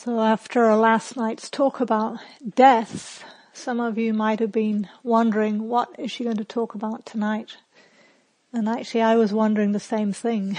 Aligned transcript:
So 0.00 0.20
after 0.20 0.72
last 0.76 1.16
night's 1.16 1.50
talk 1.50 1.80
about 1.80 2.20
death, 2.54 3.24
some 3.52 3.80
of 3.80 3.98
you 3.98 4.14
might 4.14 4.38
have 4.38 4.52
been 4.52 4.88
wondering, 5.02 5.68
what 5.68 5.90
is 5.98 6.12
she 6.12 6.22
going 6.22 6.36
to 6.36 6.44
talk 6.44 6.76
about 6.76 7.04
tonight? 7.04 7.56
And 8.52 8.68
actually 8.68 9.02
I 9.02 9.16
was 9.16 9.32
wondering 9.32 9.72
the 9.72 9.80
same 9.80 10.12
thing. 10.12 10.56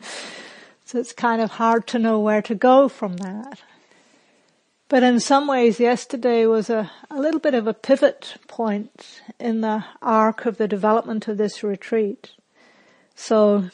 so 0.86 0.98
it's 0.98 1.12
kind 1.12 1.42
of 1.42 1.50
hard 1.50 1.86
to 1.88 1.98
know 1.98 2.18
where 2.18 2.40
to 2.40 2.54
go 2.54 2.88
from 2.88 3.18
that. 3.18 3.60
But 4.88 5.02
in 5.02 5.20
some 5.20 5.46
ways 5.46 5.78
yesterday 5.78 6.46
was 6.46 6.70
a, 6.70 6.90
a 7.10 7.20
little 7.20 7.38
bit 7.38 7.52
of 7.52 7.66
a 7.66 7.74
pivot 7.74 8.36
point 8.48 9.20
in 9.38 9.60
the 9.60 9.84
arc 10.00 10.46
of 10.46 10.56
the 10.56 10.66
development 10.66 11.28
of 11.28 11.36
this 11.36 11.62
retreat. 11.62 12.30
So 13.14 13.68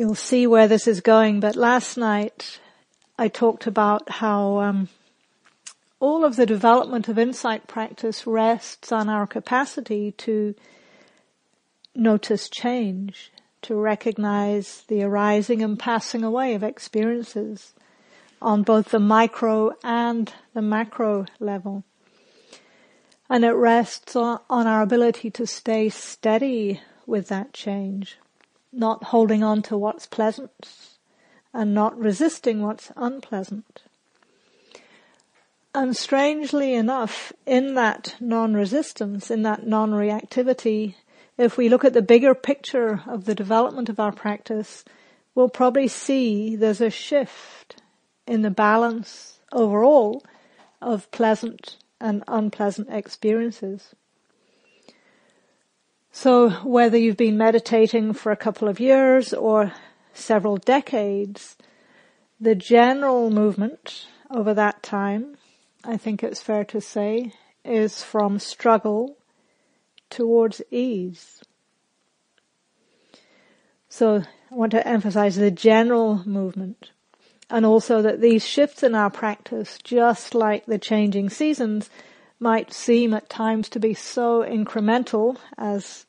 you'll 0.00 0.14
see 0.14 0.46
where 0.46 0.66
this 0.66 0.88
is 0.88 1.02
going. 1.02 1.40
But 1.40 1.56
last 1.56 1.98
night 1.98 2.58
I 3.18 3.28
talked 3.28 3.66
about 3.66 4.08
how 4.08 4.60
um, 4.60 4.88
all 5.98 6.24
of 6.24 6.36
the 6.36 6.46
development 6.46 7.06
of 7.06 7.18
insight 7.18 7.66
practice 7.66 8.26
rests 8.26 8.92
on 8.92 9.10
our 9.10 9.26
capacity 9.26 10.12
to 10.12 10.54
notice 11.94 12.48
change, 12.48 13.30
to 13.60 13.74
recognize 13.74 14.84
the 14.88 15.02
arising 15.02 15.60
and 15.60 15.78
passing 15.78 16.24
away 16.24 16.54
of 16.54 16.62
experiences 16.62 17.74
on 18.40 18.62
both 18.62 18.92
the 18.92 18.98
micro 18.98 19.70
and 19.84 20.32
the 20.54 20.62
macro 20.62 21.26
level. 21.40 21.84
And 23.28 23.44
it 23.44 23.52
rests 23.52 24.16
on, 24.16 24.40
on 24.48 24.66
our 24.66 24.80
ability 24.80 25.30
to 25.32 25.46
stay 25.46 25.90
steady 25.90 26.80
with 27.04 27.28
that 27.28 27.52
change 27.52 28.16
not 28.72 29.04
holding 29.04 29.42
on 29.42 29.62
to 29.62 29.76
what's 29.76 30.06
pleasant 30.06 30.68
and 31.52 31.74
not 31.74 31.98
resisting 31.98 32.62
what's 32.62 32.92
unpleasant. 32.96 33.82
And 35.74 35.96
strangely 35.96 36.74
enough, 36.74 37.32
in 37.46 37.74
that 37.74 38.16
non-resistance, 38.20 39.30
in 39.30 39.42
that 39.42 39.66
non-reactivity, 39.66 40.94
if 41.38 41.56
we 41.56 41.68
look 41.68 41.84
at 41.84 41.92
the 41.92 42.02
bigger 42.02 42.34
picture 42.34 43.02
of 43.06 43.24
the 43.24 43.34
development 43.34 43.88
of 43.88 44.00
our 44.00 44.12
practice, 44.12 44.84
we'll 45.34 45.48
probably 45.48 45.88
see 45.88 46.56
there's 46.56 46.80
a 46.80 46.90
shift 46.90 47.80
in 48.26 48.42
the 48.42 48.50
balance 48.50 49.38
overall 49.52 50.24
of 50.82 51.10
pleasant 51.10 51.76
and 52.00 52.24
unpleasant 52.26 52.88
experiences. 52.90 53.94
So 56.12 56.50
whether 56.64 56.98
you've 56.98 57.16
been 57.16 57.38
meditating 57.38 58.14
for 58.14 58.32
a 58.32 58.36
couple 58.36 58.68
of 58.68 58.80
years 58.80 59.32
or 59.32 59.72
several 60.12 60.56
decades, 60.56 61.56
the 62.40 62.54
general 62.54 63.30
movement 63.30 64.06
over 64.30 64.52
that 64.54 64.82
time, 64.82 65.36
I 65.84 65.96
think 65.96 66.22
it's 66.22 66.42
fair 66.42 66.64
to 66.66 66.80
say, 66.80 67.32
is 67.64 68.02
from 68.02 68.38
struggle 68.38 69.16
towards 70.08 70.60
ease. 70.70 71.42
So 73.88 74.22
I 74.50 74.54
want 74.54 74.72
to 74.72 74.86
emphasize 74.86 75.36
the 75.36 75.50
general 75.50 76.22
movement 76.26 76.90
and 77.48 77.66
also 77.66 78.02
that 78.02 78.20
these 78.20 78.46
shifts 78.46 78.82
in 78.82 78.94
our 78.94 79.10
practice, 79.10 79.78
just 79.82 80.34
like 80.34 80.66
the 80.66 80.78
changing 80.78 81.30
seasons, 81.30 81.90
might 82.40 82.72
seem 82.72 83.12
at 83.12 83.28
times 83.28 83.68
to 83.68 83.78
be 83.78 83.92
so 83.92 84.42
incremental 84.42 85.36
as 85.58 86.06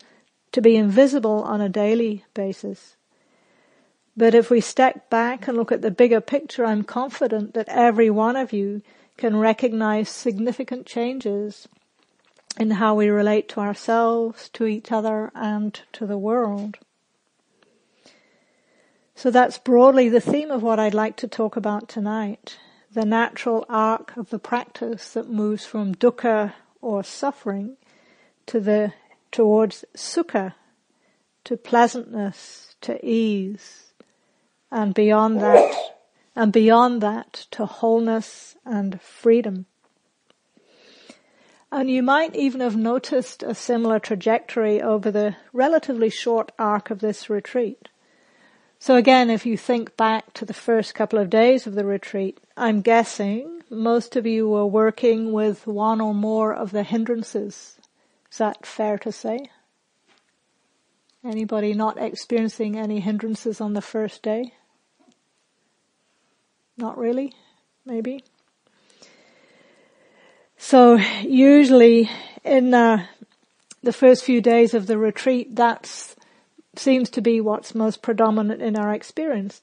to 0.53 0.61
be 0.61 0.77
invisible 0.77 1.43
on 1.43 1.59
a 1.59 1.69
daily 1.69 2.23
basis. 2.33 2.95
But 4.15 4.33
if 4.33 4.49
we 4.49 4.61
step 4.61 5.09
back 5.09 5.47
and 5.47 5.57
look 5.57 5.71
at 5.71 5.81
the 5.81 5.91
bigger 5.91 6.21
picture, 6.21 6.65
I'm 6.65 6.83
confident 6.83 7.53
that 7.53 7.69
every 7.69 8.09
one 8.09 8.35
of 8.35 8.53
you 8.53 8.81
can 9.17 9.37
recognize 9.37 10.09
significant 10.09 10.85
changes 10.85 11.67
in 12.57 12.71
how 12.71 12.95
we 12.95 13.09
relate 13.09 13.47
to 13.49 13.59
ourselves, 13.59 14.49
to 14.49 14.65
each 14.65 14.91
other, 14.91 15.31
and 15.35 15.79
to 15.93 16.05
the 16.05 16.17
world. 16.17 16.77
So 19.15 19.31
that's 19.31 19.57
broadly 19.57 20.09
the 20.09 20.19
theme 20.19 20.51
of 20.51 20.63
what 20.63 20.79
I'd 20.79 20.93
like 20.93 21.15
to 21.17 21.27
talk 21.27 21.55
about 21.55 21.87
tonight 21.87 22.57
the 22.93 23.05
natural 23.05 23.65
arc 23.69 24.17
of 24.17 24.29
the 24.29 24.39
practice 24.39 25.13
that 25.13 25.29
moves 25.29 25.65
from 25.65 25.95
dukkha 25.95 26.53
or 26.81 27.03
suffering 27.03 27.77
to 28.45 28.59
the 28.59 28.93
towards 29.31 29.85
sukha, 29.95 30.53
to 31.45 31.55
pleasantness, 31.55 32.75
to 32.81 33.03
ease, 33.05 33.93
and 34.69 34.93
beyond 34.93 35.39
that, 35.39 35.73
and 36.35 36.51
beyond 36.51 37.01
that 37.01 37.45
to 37.51 37.65
wholeness 37.65 38.55
and 38.65 39.01
freedom. 39.01 39.65
And 41.71 41.89
you 41.89 42.03
might 42.03 42.35
even 42.35 42.59
have 42.59 42.75
noticed 42.75 43.43
a 43.43 43.55
similar 43.55 43.99
trajectory 43.99 44.81
over 44.81 45.09
the 45.09 45.37
relatively 45.53 46.09
short 46.09 46.51
arc 46.59 46.89
of 46.91 46.99
this 46.99 47.29
retreat. 47.29 47.87
So 48.81 48.95
again, 48.95 49.29
if 49.29 49.45
you 49.45 49.57
think 49.57 49.95
back 49.95 50.33
to 50.33 50.43
the 50.43 50.55
first 50.55 50.95
couple 50.95 51.19
of 51.19 51.29
days 51.29 51.67
of 51.67 51.75
the 51.75 51.85
retreat, 51.85 52.39
I'm 52.57 52.81
guessing 52.81 53.61
most 53.69 54.15
of 54.15 54.25
you 54.25 54.49
were 54.49 54.65
working 54.65 55.31
with 55.31 55.67
one 55.67 56.01
or 56.01 56.15
more 56.15 56.51
of 56.51 56.71
the 56.71 56.81
hindrances. 56.81 57.77
Is 58.31 58.39
that 58.39 58.65
fair 58.65 58.97
to 58.97 59.11
say? 59.11 59.51
Anybody 61.23 61.75
not 61.75 62.01
experiencing 62.01 62.75
any 62.75 63.01
hindrances 63.01 63.61
on 63.61 63.73
the 63.73 63.83
first 63.83 64.23
day? 64.23 64.55
Not 66.75 66.97
really? 66.97 67.35
Maybe? 67.85 68.23
So 70.57 70.95
usually 71.21 72.09
in 72.43 72.73
uh, 72.73 73.05
the 73.83 73.93
first 73.93 74.23
few 74.23 74.41
days 74.41 74.73
of 74.73 74.87
the 74.87 74.97
retreat, 74.97 75.55
that's 75.55 76.15
seems 76.75 77.09
to 77.09 77.21
be 77.21 77.41
what's 77.41 77.75
most 77.75 78.01
predominant 78.01 78.61
in 78.61 78.77
our 78.77 78.93
experience. 78.93 79.61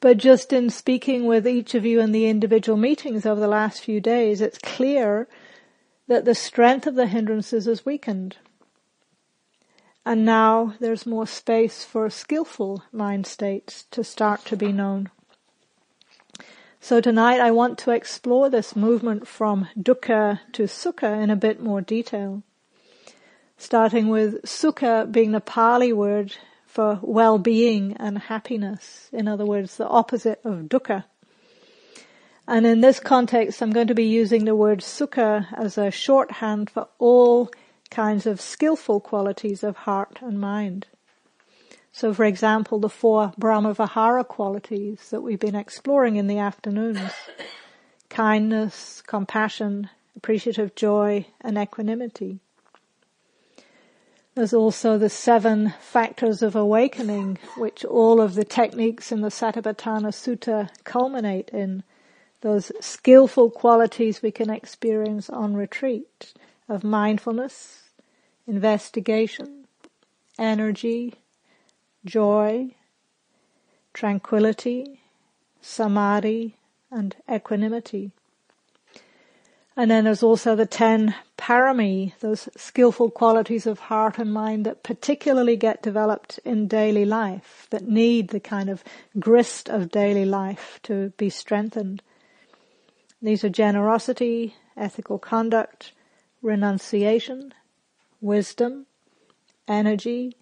But 0.00 0.16
just 0.16 0.52
in 0.52 0.70
speaking 0.70 1.26
with 1.26 1.46
each 1.46 1.74
of 1.74 1.86
you 1.86 2.00
in 2.00 2.12
the 2.12 2.26
individual 2.26 2.76
meetings 2.76 3.24
over 3.24 3.40
the 3.40 3.46
last 3.46 3.82
few 3.82 4.00
days, 4.00 4.40
it's 4.40 4.58
clear 4.58 5.28
that 6.08 6.24
the 6.24 6.34
strength 6.34 6.86
of 6.86 6.96
the 6.96 7.06
hindrances 7.06 7.68
is 7.68 7.86
weakened. 7.86 8.36
And 10.04 10.24
now 10.24 10.74
there's 10.80 11.06
more 11.06 11.28
space 11.28 11.84
for 11.84 12.10
skillful 12.10 12.82
mind 12.90 13.26
states 13.26 13.84
to 13.92 14.02
start 14.02 14.44
to 14.46 14.56
be 14.56 14.72
known. 14.72 15.10
So 16.80 17.00
tonight 17.00 17.38
I 17.40 17.52
want 17.52 17.78
to 17.78 17.92
explore 17.92 18.50
this 18.50 18.74
movement 18.74 19.28
from 19.28 19.68
dukkha 19.78 20.40
to 20.54 20.64
sukha 20.64 21.22
in 21.22 21.30
a 21.30 21.36
bit 21.36 21.62
more 21.62 21.80
detail 21.80 22.42
starting 23.62 24.08
with 24.08 24.42
sukha 24.42 25.10
being 25.10 25.30
the 25.30 25.40
Pali 25.40 25.92
word 25.92 26.34
for 26.66 26.98
well-being 27.00 27.96
and 27.98 28.18
happiness. 28.18 29.08
In 29.12 29.28
other 29.28 29.46
words, 29.46 29.76
the 29.76 29.86
opposite 29.86 30.40
of 30.44 30.64
dukkha. 30.64 31.04
And 32.48 32.66
in 32.66 32.80
this 32.80 32.98
context, 32.98 33.62
I'm 33.62 33.70
going 33.70 33.86
to 33.86 33.94
be 33.94 34.06
using 34.06 34.44
the 34.44 34.56
word 34.56 34.80
sukha 34.80 35.46
as 35.56 35.78
a 35.78 35.92
shorthand 35.92 36.70
for 36.70 36.88
all 36.98 37.52
kinds 37.88 38.26
of 38.26 38.40
skillful 38.40 38.98
qualities 38.98 39.62
of 39.62 39.76
heart 39.76 40.18
and 40.20 40.40
mind. 40.40 40.88
So 41.92 42.12
for 42.12 42.24
example, 42.24 42.80
the 42.80 42.88
four 42.88 43.32
Brahmavihara 43.38 44.26
qualities 44.26 45.10
that 45.10 45.20
we've 45.20 45.38
been 45.38 45.54
exploring 45.54 46.16
in 46.16 46.26
the 46.26 46.38
afternoons. 46.38 47.12
Kindness, 48.08 49.02
compassion, 49.06 49.88
appreciative 50.16 50.74
joy, 50.74 51.26
and 51.40 51.56
equanimity. 51.56 52.40
There's 54.34 54.54
also 54.54 54.96
the 54.96 55.10
seven 55.10 55.74
factors 55.78 56.40
of 56.42 56.56
awakening, 56.56 57.38
which 57.56 57.84
all 57.84 58.18
of 58.18 58.34
the 58.34 58.44
techniques 58.44 59.12
in 59.12 59.20
the 59.20 59.28
Satipatthana 59.28 60.10
Sutta 60.10 60.70
culminate 60.84 61.50
in. 61.50 61.82
Those 62.40 62.72
skillful 62.80 63.50
qualities 63.50 64.22
we 64.22 64.30
can 64.30 64.50
experience 64.50 65.28
on 65.28 65.54
retreat 65.54 66.32
of 66.68 66.82
mindfulness, 66.82 67.90
investigation, 68.46 69.66
energy, 70.38 71.14
joy, 72.04 72.74
tranquility, 73.92 75.02
samadhi, 75.60 76.56
and 76.90 77.14
equanimity. 77.30 78.12
And 79.74 79.90
then 79.90 80.04
there's 80.04 80.22
also 80.22 80.54
the 80.54 80.66
ten 80.66 81.14
parami, 81.38 82.12
those 82.20 82.48
skillful 82.56 83.10
qualities 83.10 83.66
of 83.66 83.78
heart 83.78 84.18
and 84.18 84.32
mind 84.32 84.66
that 84.66 84.82
particularly 84.82 85.56
get 85.56 85.82
developed 85.82 86.38
in 86.44 86.68
daily 86.68 87.06
life, 87.06 87.66
that 87.70 87.88
need 87.88 88.28
the 88.28 88.40
kind 88.40 88.68
of 88.68 88.84
grist 89.18 89.70
of 89.70 89.90
daily 89.90 90.26
life 90.26 90.78
to 90.82 91.10
be 91.16 91.30
strengthened. 91.30 92.02
These 93.22 93.44
are 93.44 93.48
generosity, 93.48 94.56
ethical 94.76 95.18
conduct, 95.18 95.92
renunciation, 96.42 97.54
wisdom, 98.20 98.86
energy, 99.66 100.36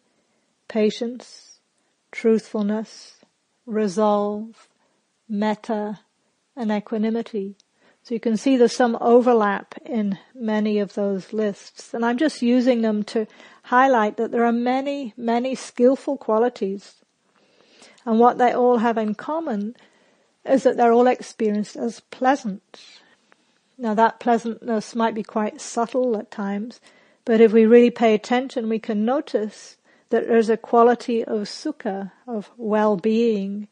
patience, 0.66 1.60
truthfulness, 2.10 3.16
resolve, 3.64 4.68
metta, 5.28 6.00
and 6.56 6.72
equanimity. 6.72 7.56
So 8.10 8.14
you 8.14 8.18
can 8.20 8.36
see 8.36 8.56
there's 8.56 8.74
some 8.74 8.98
overlap 9.00 9.76
in 9.86 10.18
many 10.34 10.80
of 10.80 10.94
those 10.94 11.32
lists. 11.32 11.94
And 11.94 12.04
I'm 12.04 12.18
just 12.18 12.42
using 12.42 12.82
them 12.82 13.04
to 13.04 13.28
highlight 13.62 14.16
that 14.16 14.32
there 14.32 14.44
are 14.44 14.50
many, 14.50 15.14
many 15.16 15.54
skillful 15.54 16.16
qualities. 16.16 16.96
And 18.04 18.18
what 18.18 18.36
they 18.36 18.52
all 18.52 18.78
have 18.78 18.98
in 18.98 19.14
common 19.14 19.76
is 20.44 20.64
that 20.64 20.76
they're 20.76 20.90
all 20.90 21.06
experienced 21.06 21.76
as 21.76 22.00
pleasant. 22.00 22.80
Now 23.78 23.94
that 23.94 24.18
pleasantness 24.18 24.96
might 24.96 25.14
be 25.14 25.22
quite 25.22 25.60
subtle 25.60 26.16
at 26.16 26.32
times, 26.32 26.80
but 27.24 27.40
if 27.40 27.52
we 27.52 27.64
really 27.64 27.92
pay 27.92 28.12
attention, 28.12 28.68
we 28.68 28.80
can 28.80 29.04
notice 29.04 29.76
that 30.08 30.26
there's 30.26 30.50
a 30.50 30.56
quality 30.56 31.22
of 31.24 31.42
sukha, 31.42 32.10
of 32.26 32.50
well-being 32.56 33.68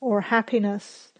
or 0.00 0.20
happiness 0.20 1.12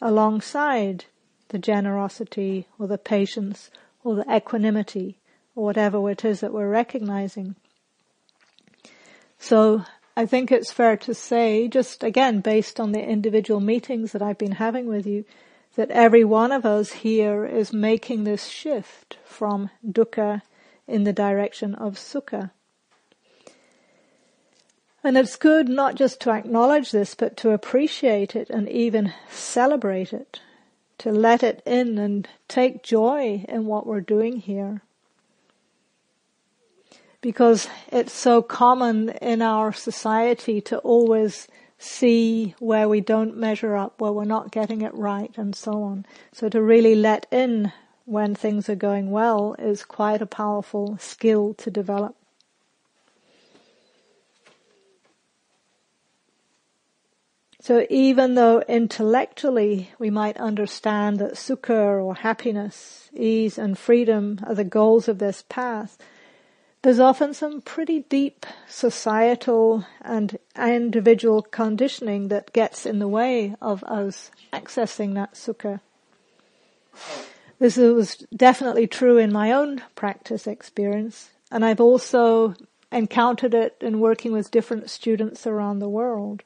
alongside 0.00 1.06
the 1.52 1.58
generosity 1.58 2.66
or 2.78 2.88
the 2.88 2.98
patience 2.98 3.70
or 4.02 4.16
the 4.16 4.34
equanimity 4.34 5.18
or 5.54 5.64
whatever 5.64 6.10
it 6.10 6.24
is 6.24 6.40
that 6.40 6.52
we're 6.52 6.68
recognizing. 6.68 7.54
So 9.38 9.84
I 10.16 10.26
think 10.26 10.50
it's 10.50 10.72
fair 10.72 10.96
to 10.98 11.14
say, 11.14 11.68
just 11.68 12.02
again 12.02 12.40
based 12.40 12.80
on 12.80 12.92
the 12.92 13.02
individual 13.02 13.60
meetings 13.60 14.12
that 14.12 14.22
I've 14.22 14.38
been 14.38 14.52
having 14.52 14.86
with 14.86 15.06
you, 15.06 15.24
that 15.76 15.90
every 15.90 16.24
one 16.24 16.52
of 16.52 16.66
us 16.66 16.92
here 16.92 17.46
is 17.46 17.72
making 17.72 18.24
this 18.24 18.48
shift 18.48 19.18
from 19.24 19.70
dukkha 19.86 20.42
in 20.86 21.04
the 21.04 21.12
direction 21.12 21.74
of 21.74 21.94
sukha. 21.94 22.50
And 25.04 25.16
it's 25.16 25.36
good 25.36 25.68
not 25.68 25.96
just 25.96 26.20
to 26.20 26.30
acknowledge 26.30 26.92
this, 26.92 27.14
but 27.14 27.36
to 27.38 27.50
appreciate 27.50 28.36
it 28.36 28.50
and 28.50 28.68
even 28.68 29.12
celebrate 29.28 30.12
it 30.12 30.40
to 30.98 31.10
let 31.10 31.42
it 31.42 31.62
in 31.66 31.98
and 31.98 32.28
take 32.48 32.82
joy 32.82 33.44
in 33.48 33.66
what 33.66 33.86
we're 33.86 34.00
doing 34.00 34.38
here. 34.38 34.82
Because 37.20 37.68
it's 37.88 38.12
so 38.12 38.42
common 38.42 39.10
in 39.20 39.42
our 39.42 39.72
society 39.72 40.60
to 40.62 40.78
always 40.78 41.46
see 41.78 42.54
where 42.58 42.88
we 42.88 43.00
don't 43.00 43.36
measure 43.36 43.76
up, 43.76 44.00
where 44.00 44.12
we're 44.12 44.24
not 44.24 44.52
getting 44.52 44.82
it 44.82 44.94
right 44.94 45.32
and 45.36 45.54
so 45.54 45.82
on. 45.82 46.06
So 46.32 46.48
to 46.48 46.62
really 46.62 46.94
let 46.94 47.26
in 47.30 47.72
when 48.04 48.34
things 48.34 48.68
are 48.68 48.74
going 48.76 49.10
well 49.10 49.54
is 49.58 49.84
quite 49.84 50.22
a 50.22 50.26
powerful 50.26 50.96
skill 50.98 51.54
to 51.54 51.70
develop. 51.70 52.16
So 57.62 57.86
even 57.88 58.34
though 58.34 58.60
intellectually 58.62 59.92
we 59.96 60.10
might 60.10 60.36
understand 60.36 61.20
that 61.20 61.34
sukha 61.34 62.02
or 62.02 62.16
happiness, 62.16 63.08
ease 63.14 63.56
and 63.56 63.78
freedom 63.78 64.40
are 64.44 64.56
the 64.56 64.64
goals 64.64 65.06
of 65.06 65.20
this 65.20 65.44
path, 65.48 65.96
there's 66.82 66.98
often 66.98 67.32
some 67.32 67.60
pretty 67.60 68.00
deep 68.00 68.44
societal 68.66 69.86
and 70.00 70.40
individual 70.58 71.40
conditioning 71.40 72.26
that 72.28 72.52
gets 72.52 72.84
in 72.84 72.98
the 72.98 73.06
way 73.06 73.54
of 73.62 73.84
us 73.84 74.32
accessing 74.52 75.14
that 75.14 75.34
sukha. 75.34 75.78
This 77.60 77.76
was 77.76 78.26
definitely 78.34 78.88
true 78.88 79.18
in 79.18 79.32
my 79.32 79.52
own 79.52 79.82
practice 79.94 80.48
experience, 80.48 81.30
and 81.52 81.64
I've 81.64 81.80
also 81.80 82.56
encountered 82.90 83.54
it 83.54 83.76
in 83.80 84.00
working 84.00 84.32
with 84.32 84.50
different 84.50 84.90
students 84.90 85.46
around 85.46 85.78
the 85.78 85.88
world. 85.88 86.42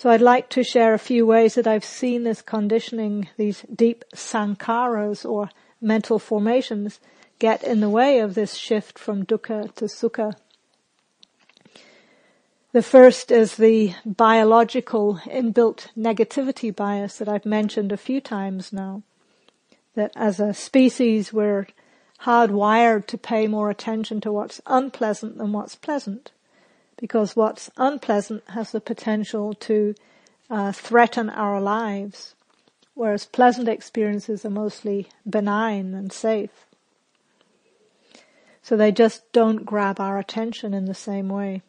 So 0.00 0.08
I'd 0.08 0.22
like 0.22 0.48
to 0.50 0.64
share 0.64 0.94
a 0.94 0.98
few 0.98 1.26
ways 1.26 1.56
that 1.56 1.66
I've 1.66 1.84
seen 1.84 2.24
this 2.24 2.40
conditioning, 2.40 3.28
these 3.36 3.66
deep 3.70 4.02
sankharas 4.14 5.28
or 5.28 5.50
mental 5.78 6.18
formations 6.18 7.00
get 7.38 7.62
in 7.62 7.80
the 7.80 7.90
way 7.90 8.20
of 8.20 8.32
this 8.32 8.54
shift 8.54 8.98
from 8.98 9.26
dukkha 9.26 9.74
to 9.74 9.84
sukha. 9.84 10.32
The 12.72 12.80
first 12.80 13.30
is 13.30 13.56
the 13.56 13.92
biological 14.06 15.20
inbuilt 15.26 15.88
negativity 15.94 16.74
bias 16.74 17.18
that 17.18 17.28
I've 17.28 17.44
mentioned 17.44 17.92
a 17.92 17.98
few 17.98 18.22
times 18.22 18.72
now. 18.72 19.02
That 19.96 20.12
as 20.16 20.40
a 20.40 20.54
species 20.54 21.30
we're 21.30 21.66
hardwired 22.22 23.06
to 23.08 23.18
pay 23.18 23.48
more 23.48 23.68
attention 23.68 24.22
to 24.22 24.32
what's 24.32 24.62
unpleasant 24.64 25.36
than 25.36 25.52
what's 25.52 25.74
pleasant 25.74 26.32
because 27.00 27.34
what's 27.34 27.70
unpleasant 27.78 28.42
has 28.50 28.72
the 28.72 28.80
potential 28.80 29.54
to 29.54 29.94
uh, 30.50 30.70
threaten 30.70 31.30
our 31.30 31.58
lives, 31.58 32.34
whereas 32.94 33.24
pleasant 33.24 33.68
experiences 33.68 34.44
are 34.44 34.50
mostly 34.50 35.08
benign 35.28 35.94
and 35.94 36.12
safe. 36.12 36.66
So 38.62 38.76
they 38.76 38.92
just 38.92 39.32
don't 39.32 39.64
grab 39.64 39.98
our 39.98 40.18
attention 40.18 40.74
in 40.74 40.84
the 40.84 40.94
same 40.94 41.30
way. 41.30 41.62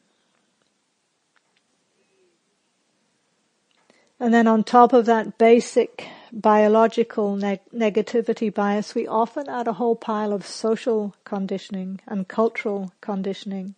And 4.20 4.34
then 4.34 4.48
on 4.48 4.64
top 4.64 4.92
of 4.94 5.06
that 5.06 5.38
basic 5.38 6.08
biological 6.32 7.38
neg- 7.38 7.62
negativity 7.74 8.54
bias, 8.54 8.94
we 8.94 9.08
often 9.08 9.50
add 9.50 9.68
a 9.68 9.74
whole 9.74 9.96
pile 9.96 10.34
of 10.34 10.46
social 10.46 11.16
conditioning 11.24 12.02
and 12.06 12.28
cultural 12.28 12.92
conditioning. 13.02 13.76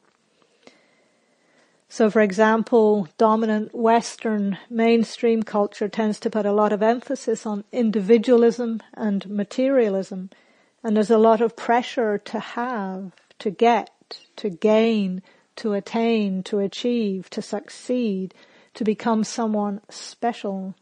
So 1.94 2.10
for 2.10 2.22
example, 2.22 3.08
dominant 3.20 3.76
Western 3.76 4.58
mainstream 4.68 5.44
culture 5.44 5.88
tends 5.88 6.20
to 6.22 6.32
put 6.32 6.48
a 6.48 6.52
lot 6.52 6.74
of 6.74 6.82
emphasis 6.82 7.46
on 7.46 7.66
individualism 7.72 8.82
and 8.96 9.30
materialism. 9.30 10.32
And 10.84 10.96
there's 10.96 11.12
a 11.12 11.20
lot 11.20 11.40
of 11.40 11.56
pressure 11.56 12.18
to 12.18 12.40
have, 12.40 13.12
to 13.38 13.52
get, 13.52 13.92
to 14.38 14.50
gain, 14.50 15.22
to 15.58 15.74
attain, 15.74 16.42
to 16.46 16.58
achieve, 16.58 17.30
to 17.30 17.44
succeed, 17.44 18.34
to 18.74 18.84
become 18.84 19.24
someone 19.24 19.80
special. 19.88 20.74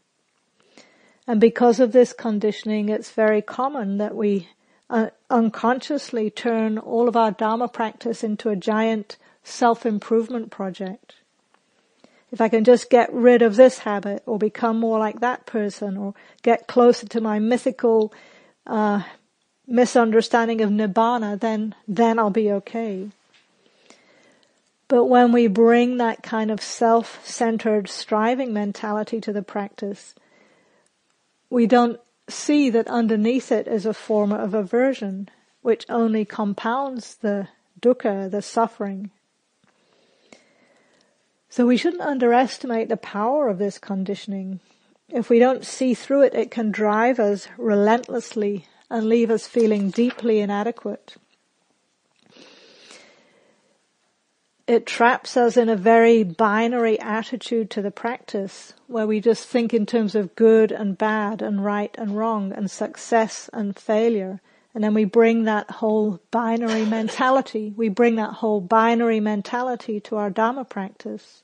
And 1.26 1.42
because 1.42 1.78
of 1.78 1.92
this 1.92 2.14
conditioning, 2.14 2.88
it's 2.88 3.10
very 3.10 3.42
common 3.42 3.98
that 3.98 4.16
we 4.16 4.48
uh, 4.88 5.10
unconsciously 5.28 6.30
turn 6.30 6.78
all 6.78 7.06
of 7.06 7.18
our 7.18 7.32
Dharma 7.32 7.68
practice 7.68 8.24
into 8.24 8.48
a 8.48 8.56
giant 8.56 9.18
self-improvement 9.42 10.50
project. 10.50 11.14
If 12.30 12.40
I 12.40 12.48
can 12.48 12.64
just 12.64 12.88
get 12.88 13.12
rid 13.12 13.42
of 13.42 13.56
this 13.56 13.80
habit 13.80 14.22
or 14.24 14.38
become 14.38 14.78
more 14.78 14.98
like 14.98 15.20
that 15.20 15.44
person 15.44 15.96
or 15.96 16.14
get 16.42 16.66
closer 16.66 17.06
to 17.08 17.20
my 17.20 17.38
mythical 17.38 18.12
uh, 18.66 19.02
misunderstanding 19.66 20.60
of 20.60 20.70
nibbana, 20.70 21.38
then 21.38 21.74
then 21.86 22.18
I'll 22.18 22.30
be 22.30 22.50
okay. 22.50 23.10
But 24.88 25.06
when 25.06 25.32
we 25.32 25.46
bring 25.46 25.96
that 25.96 26.22
kind 26.22 26.50
of 26.50 26.60
self-centered 26.60 27.88
striving 27.88 28.52
mentality 28.52 29.20
to 29.22 29.32
the 29.32 29.42
practice, 29.42 30.14
we 31.48 31.66
don't 31.66 31.98
see 32.28 32.70
that 32.70 32.88
underneath 32.88 33.50
it 33.50 33.66
is 33.66 33.86
a 33.86 33.94
form 33.94 34.32
of 34.32 34.54
aversion, 34.54 35.28
which 35.62 35.86
only 35.88 36.24
compounds 36.24 37.16
the 37.16 37.48
dukkha, 37.80 38.30
the 38.30 38.42
suffering, 38.42 39.10
so 41.52 41.66
we 41.66 41.76
shouldn't 41.76 42.00
underestimate 42.00 42.88
the 42.88 42.96
power 42.96 43.50
of 43.50 43.58
this 43.58 43.78
conditioning. 43.78 44.58
If 45.10 45.28
we 45.28 45.38
don't 45.38 45.66
see 45.66 45.92
through 45.92 46.22
it, 46.22 46.34
it 46.34 46.50
can 46.50 46.70
drive 46.70 47.20
us 47.20 47.46
relentlessly 47.58 48.64
and 48.88 49.06
leave 49.06 49.30
us 49.30 49.46
feeling 49.46 49.90
deeply 49.90 50.40
inadequate. 50.40 51.16
It 54.66 54.86
traps 54.86 55.36
us 55.36 55.58
in 55.58 55.68
a 55.68 55.76
very 55.76 56.24
binary 56.24 56.98
attitude 56.98 57.68
to 57.72 57.82
the 57.82 57.90
practice 57.90 58.72
where 58.86 59.06
we 59.06 59.20
just 59.20 59.46
think 59.46 59.74
in 59.74 59.84
terms 59.84 60.14
of 60.14 60.34
good 60.34 60.72
and 60.72 60.96
bad 60.96 61.42
and 61.42 61.62
right 61.62 61.94
and 61.98 62.16
wrong 62.16 62.52
and 62.52 62.70
success 62.70 63.50
and 63.52 63.76
failure. 63.76 64.40
And 64.74 64.82
then 64.82 64.94
we 64.94 65.04
bring 65.04 65.44
that 65.44 65.70
whole 65.70 66.20
binary 66.30 66.84
mentality, 66.98 67.72
we 67.76 67.88
bring 67.88 68.16
that 68.16 68.34
whole 68.34 68.60
binary 68.60 69.20
mentality 69.20 70.00
to 70.00 70.16
our 70.16 70.30
Dharma 70.30 70.64
practice. 70.64 71.42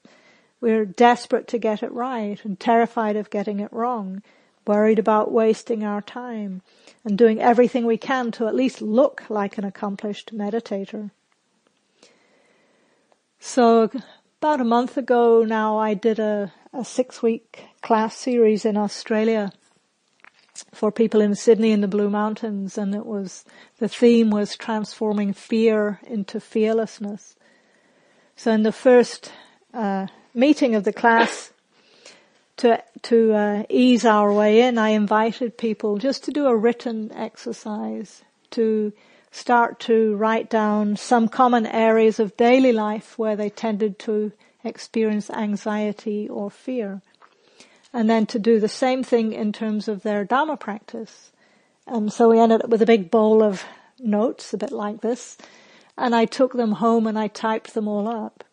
We're 0.60 0.86
desperate 0.86 1.46
to 1.48 1.58
get 1.58 1.82
it 1.82 1.92
right 1.92 2.44
and 2.44 2.58
terrified 2.58 3.16
of 3.16 3.30
getting 3.30 3.60
it 3.60 3.72
wrong, 3.72 4.22
worried 4.66 4.98
about 4.98 5.30
wasting 5.30 5.84
our 5.84 6.02
time 6.02 6.62
and 7.04 7.16
doing 7.16 7.40
everything 7.40 7.86
we 7.86 7.96
can 7.96 8.32
to 8.32 8.48
at 8.48 8.56
least 8.56 8.82
look 8.82 9.22
like 9.28 9.56
an 9.56 9.64
accomplished 9.64 10.34
meditator. 10.34 11.10
So 13.38 13.90
about 14.40 14.60
a 14.60 14.64
month 14.64 14.96
ago 14.96 15.44
now 15.44 15.78
I 15.78 15.94
did 15.94 16.18
a, 16.18 16.52
a 16.72 16.84
six 16.84 17.22
week 17.22 17.64
class 17.82 18.16
series 18.16 18.64
in 18.64 18.76
Australia 18.76 19.52
for 20.72 20.90
people 20.90 21.20
in 21.20 21.34
Sydney 21.34 21.72
in 21.72 21.80
the 21.80 21.88
Blue 21.88 22.10
Mountains 22.10 22.78
and 22.78 22.94
it 22.94 23.06
was, 23.06 23.44
the 23.78 23.88
theme 23.88 24.30
was 24.30 24.56
transforming 24.56 25.32
fear 25.32 26.00
into 26.06 26.40
fearlessness. 26.40 27.36
So 28.36 28.52
in 28.52 28.62
the 28.62 28.72
first 28.72 29.32
uh, 29.74 30.06
meeting 30.34 30.74
of 30.74 30.84
the 30.84 30.92
class, 30.92 31.52
to 32.58 32.82
to 33.02 33.32
uh, 33.32 33.62
ease 33.68 34.04
our 34.04 34.32
way 34.32 34.60
in, 34.60 34.78
I 34.78 34.90
invited 34.90 35.56
people 35.56 35.98
just 35.98 36.24
to 36.24 36.32
do 36.32 36.46
a 36.46 36.56
written 36.56 37.10
exercise 37.12 38.22
to 38.50 38.92
start 39.30 39.80
to 39.80 40.16
write 40.16 40.50
down 40.50 40.96
some 40.96 41.28
common 41.28 41.66
areas 41.66 42.18
of 42.18 42.36
daily 42.36 42.72
life 42.72 43.18
where 43.18 43.36
they 43.36 43.50
tended 43.50 43.98
to 44.00 44.32
experience 44.64 45.30
anxiety 45.30 46.28
or 46.28 46.50
fear. 46.50 47.00
And 47.92 48.08
then 48.08 48.26
to 48.26 48.38
do 48.38 48.60
the 48.60 48.68
same 48.68 49.02
thing 49.02 49.32
in 49.32 49.52
terms 49.52 49.88
of 49.88 50.02
their 50.02 50.24
Dharma 50.24 50.56
practice. 50.56 51.32
And 51.86 52.12
so 52.12 52.28
we 52.28 52.38
ended 52.38 52.62
up 52.62 52.70
with 52.70 52.82
a 52.82 52.86
big 52.86 53.10
bowl 53.10 53.42
of 53.42 53.64
notes, 53.98 54.52
a 54.52 54.58
bit 54.58 54.72
like 54.72 55.00
this. 55.00 55.38
And 55.96 56.14
I 56.14 56.26
took 56.26 56.52
them 56.52 56.72
home 56.72 57.06
and 57.06 57.18
I 57.18 57.28
typed 57.28 57.74
them 57.74 57.88
all 57.88 58.06
up. 58.06 58.44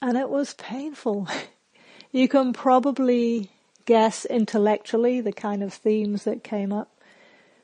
And 0.00 0.16
it 0.16 0.28
was 0.28 0.54
painful. 0.54 1.28
you 2.12 2.28
can 2.28 2.52
probably 2.52 3.50
guess 3.84 4.24
intellectually 4.24 5.20
the 5.20 5.32
kind 5.32 5.62
of 5.62 5.74
themes 5.74 6.24
that 6.24 6.44
came 6.44 6.72
up. 6.72 6.90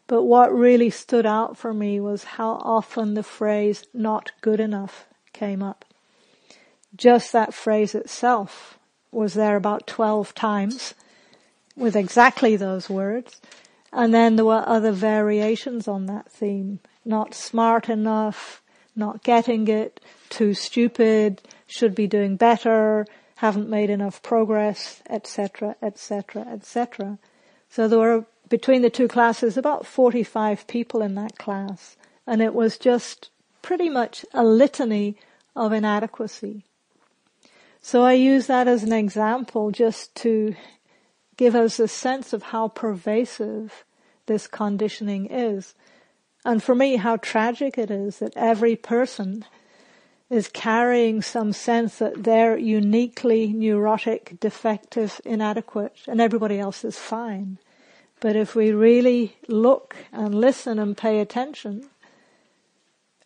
But 0.07 0.25
what 0.25 0.53
really 0.55 0.91
stood 0.91 1.27
out 1.27 1.57
for 1.57 1.73
me 1.73 2.01
was 2.01 2.25
how 2.25 2.53
often 2.63 3.15
the 3.15 3.23
phrase 3.23 3.85
not 3.95 4.33
good 4.41 4.61
enough 4.61 5.07
came 5.33 5.63
up. 5.63 5.85
Just 6.95 7.33
that 7.33 7.55
phrase 7.55 7.95
itself 7.95 8.79
was 9.11 9.35
there 9.35 9.57
about 9.57 9.87
12 9.87 10.35
times 10.35 10.95
with 11.77 11.97
exactly 11.97 12.57
those 12.57 12.89
words. 12.89 13.41
And 13.93 14.13
then 14.13 14.37
there 14.37 14.45
were 14.45 14.65
other 14.67 14.93
variations 14.93 15.87
on 15.87 16.07
that 16.07 16.31
theme. 16.31 16.81
Not 17.05 17.35
smart 17.35 17.89
enough, 17.89 18.63
not 18.97 19.23
getting 19.23 19.69
it, 19.69 20.01
too 20.31 20.55
stupid, 20.55 21.43
should 21.67 21.95
be 21.95 22.07
doing 22.07 22.37
better, 22.37 23.07
haven't 23.37 23.69
made 23.69 23.91
enough 23.91 24.23
progress, 24.23 25.03
etc., 25.09 25.77
etc., 25.83 26.43
etc. 26.43 27.19
So 27.69 27.89
there 27.89 27.99
were 27.99 28.27
between 28.49 28.83
the 28.83 28.91
two 28.91 29.09
classes 29.09 29.57
about 29.57 29.87
45 29.87 30.67
people 30.67 31.03
in 31.03 31.15
that 31.15 31.39
class, 31.39 31.97
and 32.27 32.43
it 32.43 32.55
was 32.55 32.79
just 32.79 33.31
pretty 33.63 33.89
much 33.89 34.25
a 34.35 34.45
litany 34.45 35.17
of 35.57 35.73
inadequacy. 35.73 36.65
So 37.81 38.03
I 38.03 38.13
use 38.15 38.47
that 38.47 38.69
as 38.69 38.83
an 38.83 38.93
example 38.93 39.71
just 39.71 40.15
to 40.17 40.55
give 41.37 41.55
us 41.55 41.79
a 41.79 41.89
sense 41.89 42.33
of 42.33 42.45
how 42.45 42.69
pervasive 42.69 43.85
this 44.27 44.47
conditioning 44.47 45.27
is. 45.27 45.75
And 46.45 46.63
for 46.63 46.75
me, 46.75 46.97
how 46.97 47.17
tragic 47.17 47.79
it 47.79 47.91
is 47.91 48.19
that 48.19 48.37
every 48.37 48.77
person 48.77 49.45
is 50.31 50.49
carrying 50.49 51.23
some 51.23 51.53
sense 51.53 51.99
that 51.99 52.25
they're 52.25 52.59
uniquely 52.59 53.53
neurotic, 53.53 54.39
defective, 54.41 55.21
inadequate, 55.25 55.97
and 56.09 56.21
everybody 56.21 56.59
else 56.59 56.85
is 56.85 56.99
fine. 56.99 57.59
But 58.21 58.37
if 58.37 58.55
we 58.55 58.73
really 58.73 59.37
look 59.49 59.97
and 60.13 60.35
listen 60.35 60.79
and 60.79 60.97
pay 60.97 61.21
attention, 61.21 61.91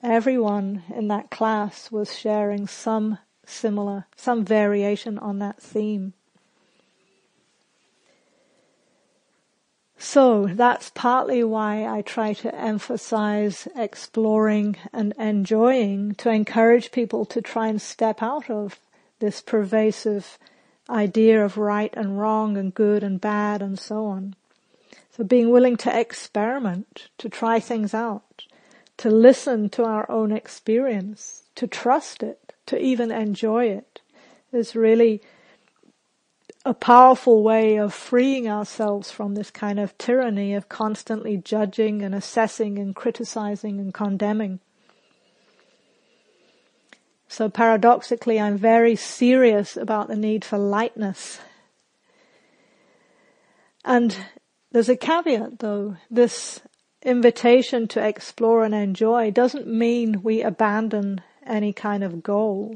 everyone 0.02 0.82
in 0.94 1.08
that 1.08 1.30
class 1.30 1.90
was 1.90 2.16
sharing 2.16 2.66
some 2.66 3.18
similar, 3.46 4.06
some 4.16 4.44
variation 4.44 5.18
on 5.18 5.38
that 5.38 5.62
theme. 5.62 6.14
So 9.98 10.46
that's 10.46 10.90
partly 10.90 11.42
why 11.42 11.84
I 11.86 12.02
try 12.02 12.32
to 12.34 12.54
emphasize 12.54 13.66
exploring 13.74 14.76
and 14.92 15.12
enjoying 15.18 16.14
to 16.16 16.30
encourage 16.30 16.92
people 16.92 17.24
to 17.26 17.42
try 17.42 17.66
and 17.66 17.82
step 17.82 18.22
out 18.22 18.48
of 18.48 18.78
this 19.18 19.40
pervasive 19.40 20.38
idea 20.88 21.44
of 21.44 21.58
right 21.58 21.92
and 21.94 22.18
wrong 22.18 22.56
and 22.56 22.72
good 22.72 23.02
and 23.02 23.20
bad 23.20 23.60
and 23.60 23.78
so 23.78 24.06
on. 24.06 24.36
So 25.10 25.24
being 25.24 25.50
willing 25.50 25.76
to 25.78 26.00
experiment, 26.00 27.08
to 27.18 27.28
try 27.28 27.58
things 27.58 27.92
out, 27.92 28.44
to 28.98 29.10
listen 29.10 29.68
to 29.70 29.84
our 29.84 30.08
own 30.08 30.30
experience, 30.30 31.42
to 31.56 31.66
trust 31.66 32.22
it, 32.22 32.54
to 32.66 32.78
even 32.78 33.10
enjoy 33.10 33.66
it 33.66 34.00
is 34.52 34.76
really 34.76 35.20
a 36.68 36.74
powerful 36.74 37.42
way 37.42 37.78
of 37.78 37.94
freeing 37.94 38.46
ourselves 38.46 39.10
from 39.10 39.34
this 39.34 39.50
kind 39.50 39.80
of 39.80 39.96
tyranny 39.96 40.52
of 40.52 40.68
constantly 40.68 41.38
judging 41.38 42.02
and 42.02 42.14
assessing 42.14 42.78
and 42.78 42.94
criticizing 42.94 43.80
and 43.80 43.94
condemning. 43.94 44.60
So 47.26 47.48
paradoxically, 47.48 48.38
I'm 48.38 48.58
very 48.58 48.96
serious 48.96 49.78
about 49.78 50.08
the 50.08 50.16
need 50.16 50.44
for 50.44 50.58
lightness. 50.58 51.40
And 53.82 54.14
there's 54.70 54.90
a 54.90 54.96
caveat 54.96 55.60
though. 55.60 55.96
This 56.10 56.60
invitation 57.02 57.88
to 57.88 58.06
explore 58.06 58.64
and 58.64 58.74
enjoy 58.74 59.30
doesn't 59.30 59.66
mean 59.66 60.22
we 60.22 60.42
abandon 60.42 61.22
any 61.46 61.72
kind 61.72 62.04
of 62.04 62.22
goal. 62.22 62.74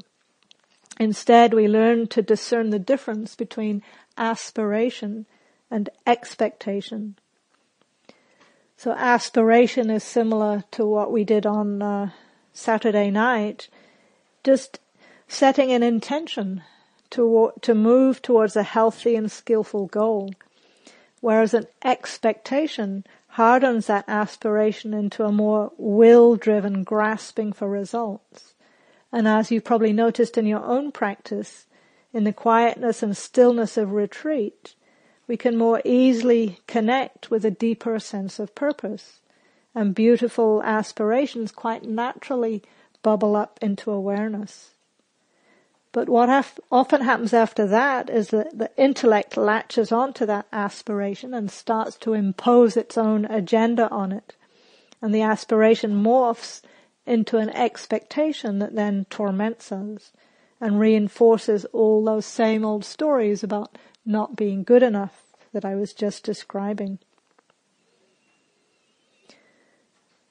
Instead, 1.01 1.55
we 1.55 1.67
learn 1.67 2.07
to 2.09 2.23
discern 2.23 2.71
the 2.71 2.79
difference 2.79 3.35
between 3.35 3.83
aspiration 4.17 5.27
and 5.71 5.89
expectation. 6.07 7.17
So 8.77 8.93
aspiration 8.93 9.91
is 9.91 10.05
similar 10.05 10.65
to 10.73 10.85
what 10.85 11.13
we 11.13 11.25
did 11.25 11.47
on 11.47 11.83
uh, 11.83 12.11
Saturday 12.53 13.11
night, 13.11 13.69
just 14.45 14.81
setting 15.29 15.73
an 15.73 15.83
intention 15.83 16.63
to 17.11 17.53
to 17.61 17.75
move 17.75 18.21
towards 18.23 18.57
a 18.57 18.63
healthy 18.63 19.15
and 19.17 19.31
skillful 19.31 19.87
goal, 19.87 20.33
whereas 21.21 21.55
an 21.55 21.67
expectation 21.85 23.05
hardens 23.29 23.87
that 23.87 24.05
aspiration 24.09 24.93
into 24.93 25.25
a 25.25 25.33
more 25.33 25.73
will-driven 25.79 26.83
grasping 26.83 27.53
for 27.53 27.69
results. 27.69 28.52
And 29.13 29.29
as 29.29 29.51
you've 29.51 29.65
probably 29.65 29.93
noticed 29.93 30.39
in 30.39 30.47
your 30.47 30.65
own 30.65 30.91
practice, 30.91 31.67
in 32.13 32.25
the 32.25 32.33
quietness 32.33 33.03
and 33.03 33.17
stillness 33.17 33.77
of 33.77 33.93
retreat, 33.93 34.75
we 35.27 35.37
can 35.37 35.57
more 35.57 35.83
easily 35.85 36.59
connect 36.67 37.31
with 37.31 37.45
a 37.45 37.51
deeper 37.51 37.99
sense 37.99 38.39
of 38.39 38.55
purpose. 38.55 39.21
And 39.75 39.95
beautiful 39.95 40.63
aspirations 40.63 41.53
quite 41.53 41.85
naturally 41.85 42.63
bubble 43.03 43.37
up 43.37 43.59
into 43.63 43.91
awareness. 43.91 44.71
But 45.93 46.09
what 46.09 46.31
haf- 46.31 46.59
often 46.71 47.03
happens 47.03 47.35
after 47.35 47.67
that 47.67 48.09
is 48.09 48.29
that 48.29 48.59
the 48.59 48.71
intellect 48.79 49.37
latches 49.37 49.93
onto 49.93 50.25
that 50.27 50.47
aspiration 50.53 51.35
and 51.35 51.51
starts 51.51 51.97
to 51.99 52.15
impose 52.15 52.77
its 52.77 52.97
own 52.97 53.27
agenda 53.27 53.91
on 53.91 54.11
it. 54.11 54.35
And 55.03 55.15
the 55.15 55.23
aspiration 55.23 56.03
morphs 56.03 56.63
into 57.07 57.39
an 57.39 57.51
expectation 57.51 58.59
that 58.61 58.75
then 58.75 59.07
torments 59.11 59.73
us 59.73 60.13
and 60.61 60.79
reinforces 60.79 61.65
all 61.67 62.05
those 62.05 62.25
same 62.25 62.65
old 62.65 62.85
stories 62.85 63.43
about 63.43 63.77
not 64.07 64.37
being 64.37 64.63
good 64.63 64.83
enough 64.83 65.25
that 65.53 65.65
I 65.65 65.75
was 65.75 65.93
just 65.93 66.25
describing. 66.25 66.99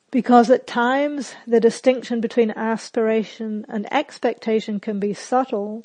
Because 0.10 0.50
at 0.50 0.68
times 0.68 1.36
the 1.48 1.60
distinction 1.60 2.20
between 2.20 2.52
aspiration 2.52 3.66
and 3.70 3.92
expectation 3.94 4.80
can 4.80 5.00
be 5.00 5.14
subtle, 5.14 5.84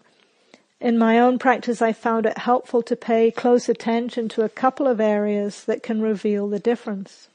in 0.80 0.98
my 0.98 1.18
own 1.18 1.38
practice 1.38 1.80
I 1.80 1.92
found 1.92 2.26
it 2.26 2.38
helpful 2.38 2.82
to 2.82 2.96
pay 2.96 3.30
close 3.30 3.68
attention 3.68 4.28
to 4.30 4.42
a 4.42 4.48
couple 4.48 4.86
of 4.86 5.00
areas 5.00 5.64
that 5.64 5.82
can 5.82 6.00
reveal 6.00 6.48
the 6.48 6.58
difference. 6.58 7.28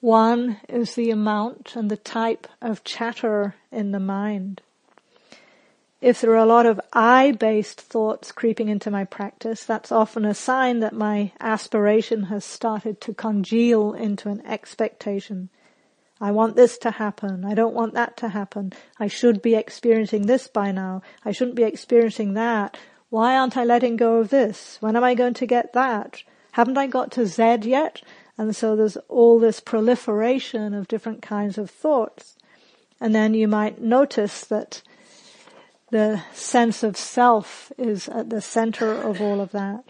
One 0.00 0.60
is 0.68 0.94
the 0.94 1.10
amount 1.10 1.74
and 1.74 1.90
the 1.90 1.96
type 1.96 2.46
of 2.60 2.84
chatter 2.84 3.54
in 3.72 3.92
the 3.92 4.00
mind. 4.00 4.60
If 6.02 6.20
there 6.20 6.32
are 6.32 6.36
a 6.36 6.44
lot 6.44 6.66
of 6.66 6.80
I-based 6.92 7.80
thoughts 7.80 8.30
creeping 8.30 8.68
into 8.68 8.90
my 8.90 9.04
practice, 9.04 9.64
that's 9.64 9.90
often 9.90 10.26
a 10.26 10.34
sign 10.34 10.80
that 10.80 10.92
my 10.92 11.32
aspiration 11.40 12.24
has 12.24 12.44
started 12.44 13.00
to 13.00 13.14
congeal 13.14 13.94
into 13.94 14.28
an 14.28 14.44
expectation. 14.46 15.48
I 16.20 16.32
want 16.32 16.56
this 16.56 16.76
to 16.78 16.90
happen. 16.90 17.44
I 17.44 17.54
don't 17.54 17.74
want 17.74 17.94
that 17.94 18.18
to 18.18 18.28
happen. 18.28 18.74
I 19.00 19.06
should 19.06 19.40
be 19.40 19.54
experiencing 19.54 20.26
this 20.26 20.48
by 20.48 20.70
now. 20.72 21.02
I 21.24 21.32
shouldn't 21.32 21.56
be 21.56 21.62
experiencing 21.62 22.34
that. 22.34 22.76
Why 23.08 23.36
aren't 23.36 23.56
I 23.56 23.64
letting 23.64 23.96
go 23.96 24.18
of 24.18 24.28
this? 24.28 24.76
When 24.80 24.96
am 24.96 25.04
I 25.04 25.14
going 25.14 25.34
to 25.34 25.46
get 25.46 25.72
that? 25.72 26.22
Haven't 26.52 26.78
I 26.78 26.86
got 26.86 27.12
to 27.12 27.26
Z 27.26 27.58
yet? 27.62 28.02
And 28.38 28.54
so 28.54 28.76
there's 28.76 28.96
all 29.08 29.38
this 29.38 29.60
proliferation 29.60 30.74
of 30.74 30.88
different 30.88 31.22
kinds 31.22 31.58
of 31.58 31.70
thoughts. 31.70 32.36
And 33.00 33.14
then 33.14 33.34
you 33.34 33.48
might 33.48 33.80
notice 33.80 34.44
that 34.44 34.82
the 35.90 36.22
sense 36.32 36.82
of 36.82 36.96
self 36.96 37.72
is 37.78 38.08
at 38.08 38.30
the 38.30 38.40
center 38.40 38.92
of 38.92 39.20
all 39.20 39.40
of 39.40 39.52
that. 39.52 39.84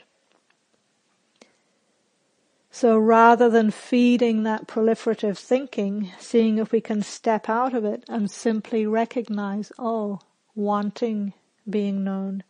So 2.71 2.99
rather 2.99 3.49
than 3.49 3.71
feeding 3.71 4.43
that 4.43 4.67
proliferative 4.67 5.39
thinking, 5.39 6.13
seeing 6.19 6.59
if 6.59 6.73
we 6.73 6.83
can 6.83 7.03
step 7.03 7.49
out 7.49 7.73
of 7.73 7.87
it 7.87 8.05
and 8.07 8.31
simply 8.31 8.87
recognize, 8.87 9.73
oh, 9.79 10.21
wanting 10.55 11.33
being 11.69 12.05
known, 12.05 12.43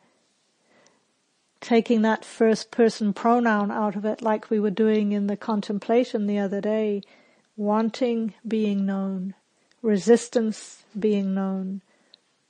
taking 1.67 2.03
that 2.03 2.25
first 2.25 2.71
person 2.71 3.13
pronoun 3.13 3.73
out 3.73 3.97
of 3.97 4.05
it 4.05 4.23
like 4.23 4.49
we 4.51 4.61
were 4.61 4.71
doing 4.71 5.11
in 5.11 5.27
the 5.27 5.37
contemplation 5.37 6.29
the 6.29 6.39
other 6.39 6.61
day, 6.61 7.03
wanting 7.57 8.33
being 8.47 8.87
known, 8.87 9.35
resistance 9.83 10.85
being 10.97 11.35
known. 11.35 11.83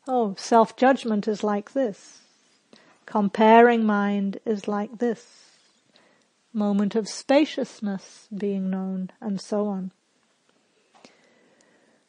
Oh, 0.06 0.35
self-judgment 0.37 1.26
is 1.26 1.42
like 1.42 1.73
this. 1.73 2.18
Comparing 3.06 3.87
mind 3.87 4.38
is 4.44 4.68
like 4.68 4.99
this. 4.99 5.25
Moment 6.52 6.94
of 6.94 7.08
spaciousness 7.08 8.28
being 8.37 8.68
known 8.68 9.11
and 9.18 9.40
so 9.40 9.66
on. 9.66 9.92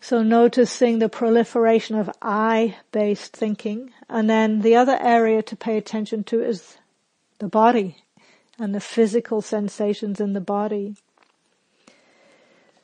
So 0.01 0.23
noticing 0.23 0.99
the 0.99 1.07
proliferation 1.07 1.95
of 1.95 2.09
I-based 2.21 3.31
thinking 3.31 3.91
and 4.09 4.29
then 4.29 4.59
the 4.59 4.75
other 4.75 4.97
area 4.99 5.41
to 5.43 5.55
pay 5.55 5.77
attention 5.77 6.25
to 6.25 6.43
is 6.43 6.76
the 7.39 7.47
body 7.47 7.97
and 8.59 8.73
the 8.73 8.79
physical 8.79 9.41
sensations 9.41 10.19
in 10.19 10.33
the 10.33 10.41
body. 10.41 10.95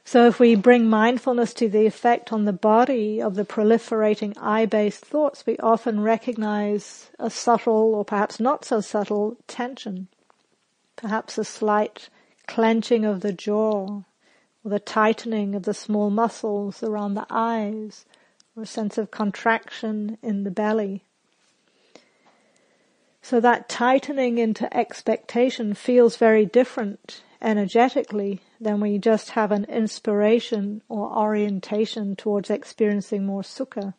So 0.05 0.27
if 0.27 0.39
we 0.39 0.55
bring 0.55 0.89
mindfulness 0.89 1.53
to 1.55 1.69
the 1.69 1.85
effect 1.85 2.33
on 2.33 2.45
the 2.45 2.53
body 2.53 3.21
of 3.21 3.35
the 3.35 3.45
proliferating 3.45 4.35
I-based 4.39 5.05
thoughts, 5.05 5.45
we 5.45 5.57
often 5.57 6.01
recognize 6.01 7.09
a 7.17 7.29
subtle 7.29 7.95
or 7.95 8.03
perhaps 8.03 8.39
not 8.39 8.65
so 8.65 8.81
subtle 8.81 9.37
tension. 9.47 10.09
Perhaps 10.97 11.37
a 11.37 11.43
slight 11.43 12.09
clenching 12.47 13.05
of 13.05 13.21
the 13.21 13.33
jaw 13.33 14.03
or 14.63 14.69
the 14.69 14.79
tightening 14.79 15.55
of 15.55 15.63
the 15.63 15.73
small 15.73 16.09
muscles 16.09 16.83
around 16.83 17.13
the 17.13 17.25
eyes 17.29 18.05
or 18.55 18.63
a 18.63 18.67
sense 18.67 18.97
of 18.97 19.09
contraction 19.09 20.17
in 20.21 20.43
the 20.43 20.51
belly. 20.51 21.03
So 23.23 23.39
that 23.39 23.69
tightening 23.69 24.37
into 24.37 24.71
expectation 24.75 25.75
feels 25.75 26.17
very 26.17 26.45
different 26.45 27.23
energetically 27.41 28.41
than 28.59 28.81
we 28.81 28.97
just 28.97 29.29
have 29.31 29.49
an 29.53 29.63
inspiration 29.69 30.81
or 30.89 31.17
orientation 31.17 32.17
towards 32.17 32.49
experiencing 32.49 33.25
more 33.25 33.41
sukha. 33.41 33.93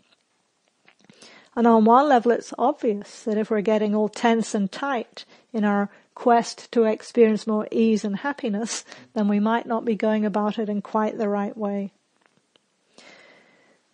And 1.57 1.67
on 1.67 1.87
one 1.87 2.07
level 2.07 2.33
it's 2.33 2.53
obvious 2.59 3.23
that 3.23 3.39
if 3.39 3.51
we're 3.51 3.63
getting 3.63 3.95
all 3.95 4.11
tense 4.11 4.55
and 4.55 4.71
tight 4.71 5.25
in 5.55 5.65
our 5.65 5.89
quest 6.15 6.71
to 6.73 6.85
experience 6.85 7.47
more 7.47 7.67
ease 7.71 8.05
and 8.05 8.17
happiness, 8.17 8.85
then 9.15 9.27
we 9.27 9.41
might 9.41 9.65
not 9.65 9.87
be 9.87 9.95
going 9.95 10.27
about 10.27 10.59
it 10.59 10.69
in 10.69 10.83
quite 10.83 11.17
the 11.17 11.31
right 11.31 11.57
way. 11.57 11.93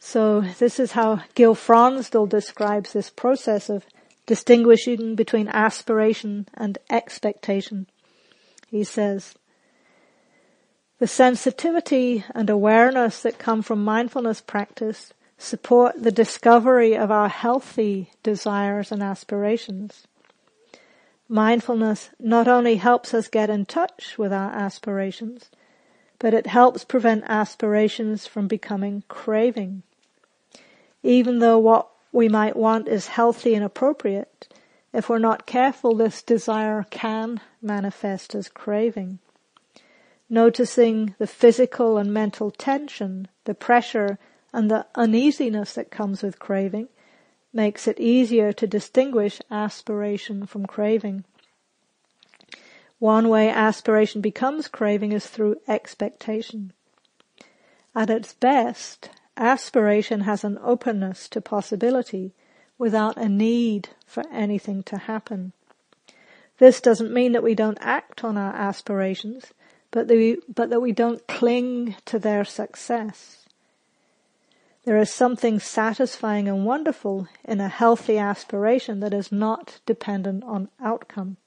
So 0.00 0.40
this 0.40 0.80
is 0.80 0.92
how 0.92 1.22
Gil 1.36 1.54
Fronsdal 1.54 2.28
describes 2.28 2.92
this 2.92 3.10
process 3.10 3.68
of 3.68 3.86
distinguishing 4.30 5.16
between 5.16 5.48
aspiration 5.48 6.46
and 6.54 6.78
expectation. 6.88 7.88
He 8.68 8.84
says, 8.84 9.34
the 11.00 11.08
sensitivity 11.08 12.24
and 12.32 12.48
awareness 12.48 13.22
that 13.22 13.40
come 13.40 13.60
from 13.60 13.82
mindfulness 13.82 14.40
practice 14.40 15.12
support 15.36 16.00
the 16.00 16.12
discovery 16.12 16.96
of 16.96 17.10
our 17.10 17.28
healthy 17.28 18.12
desires 18.22 18.92
and 18.92 19.02
aspirations. 19.02 20.06
Mindfulness 21.28 22.10
not 22.20 22.46
only 22.46 22.76
helps 22.76 23.12
us 23.12 23.26
get 23.26 23.50
in 23.50 23.66
touch 23.66 24.16
with 24.16 24.32
our 24.32 24.52
aspirations, 24.52 25.50
but 26.20 26.34
it 26.34 26.46
helps 26.46 26.84
prevent 26.84 27.24
aspirations 27.26 28.28
from 28.28 28.46
becoming 28.46 29.02
craving. 29.08 29.82
Even 31.02 31.40
though 31.40 31.58
what 31.58 31.90
we 32.12 32.28
might 32.28 32.56
want 32.56 32.88
is 32.88 33.08
healthy 33.08 33.54
and 33.54 33.64
appropriate, 33.64 34.48
if 34.92 35.08
we're 35.08 35.18
not 35.18 35.46
careful, 35.46 35.94
this 35.94 36.22
desire 36.22 36.84
can 36.90 37.40
manifest 37.62 38.34
as 38.34 38.48
craving. 38.48 39.20
Noticing 40.28 41.14
the 41.18 41.26
physical 41.26 41.96
and 41.96 42.12
mental 42.12 42.50
tension, 42.50 43.28
the 43.44 43.54
pressure 43.54 44.18
and 44.52 44.70
the 44.70 44.86
uneasiness 44.96 45.74
that 45.74 45.90
comes 45.90 46.22
with 46.22 46.40
craving 46.40 46.88
makes 47.52 47.86
it 47.86 48.00
easier 48.00 48.52
to 48.52 48.66
distinguish 48.66 49.40
aspiration 49.50 50.46
from 50.46 50.66
craving. 50.66 51.24
One 52.98 53.28
way 53.28 53.48
aspiration 53.48 54.20
becomes 54.20 54.68
craving 54.68 55.12
is 55.12 55.26
through 55.26 55.60
expectation. 55.66 56.72
At 57.94 58.10
its 58.10 58.34
best, 58.34 59.10
Aspiration 59.40 60.20
has 60.20 60.44
an 60.44 60.58
openness 60.62 61.26
to 61.30 61.40
possibility 61.40 62.34
without 62.76 63.16
a 63.16 63.26
need 63.26 63.88
for 64.06 64.22
anything 64.30 64.82
to 64.82 64.98
happen. 64.98 65.54
This 66.58 66.82
doesn't 66.82 67.12
mean 67.12 67.32
that 67.32 67.42
we 67.42 67.54
don't 67.54 67.78
act 67.80 68.22
on 68.22 68.36
our 68.36 68.54
aspirations, 68.54 69.54
but 69.90 70.08
that 70.08 70.16
we, 70.16 70.36
but 70.46 70.68
that 70.68 70.82
we 70.82 70.92
don't 70.92 71.26
cling 71.26 71.96
to 72.04 72.18
their 72.18 72.44
success. 72.44 73.46
There 74.84 74.98
is 74.98 75.10
something 75.10 75.58
satisfying 75.58 76.46
and 76.46 76.66
wonderful 76.66 77.26
in 77.42 77.60
a 77.60 77.68
healthy 77.68 78.18
aspiration 78.18 79.00
that 79.00 79.14
is 79.14 79.32
not 79.32 79.80
dependent 79.86 80.44
on 80.44 80.68
outcome. 80.78 81.38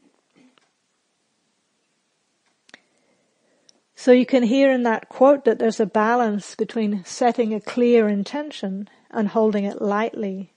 So 3.95 4.11
you 4.11 4.25
can 4.25 4.43
hear 4.43 4.71
in 4.71 4.83
that 4.83 5.09
quote 5.09 5.45
that 5.45 5.59
there's 5.59 5.79
a 5.79 5.85
balance 5.85 6.55
between 6.55 7.03
setting 7.05 7.53
a 7.53 7.61
clear 7.61 8.07
intention 8.07 8.89
and 9.11 9.29
holding 9.29 9.65
it 9.65 9.81
lightly. 9.81 10.53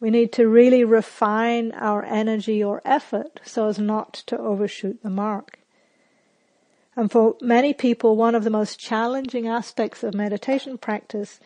We 0.00 0.10
need 0.10 0.32
to 0.32 0.48
really 0.48 0.84
refine 0.84 1.72
our 1.72 2.04
energy 2.04 2.62
or 2.62 2.80
effort 2.84 3.40
so 3.44 3.68
as 3.68 3.78
not 3.78 4.14
to 4.26 4.38
overshoot 4.38 5.02
the 5.02 5.10
mark. 5.10 5.58
And 6.96 7.10
for 7.10 7.36
many 7.40 7.74
people, 7.74 8.16
one 8.16 8.34
of 8.34 8.44
the 8.44 8.50
most 8.50 8.78
challenging 8.78 9.46
aspects 9.46 10.02
of 10.02 10.14
meditation 10.14 10.78
practice 10.78 11.38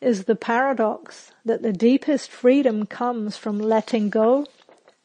is 0.00 0.24
the 0.24 0.36
paradox 0.36 1.32
that 1.44 1.62
the 1.62 1.72
deepest 1.72 2.30
freedom 2.30 2.86
comes 2.86 3.36
from 3.36 3.58
letting 3.58 4.10
go 4.10 4.46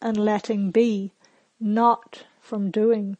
and 0.02 0.18
letting 0.18 0.72
be, 0.72 1.14
not 1.60 2.24
from 2.42 2.70
doing. 2.70 3.18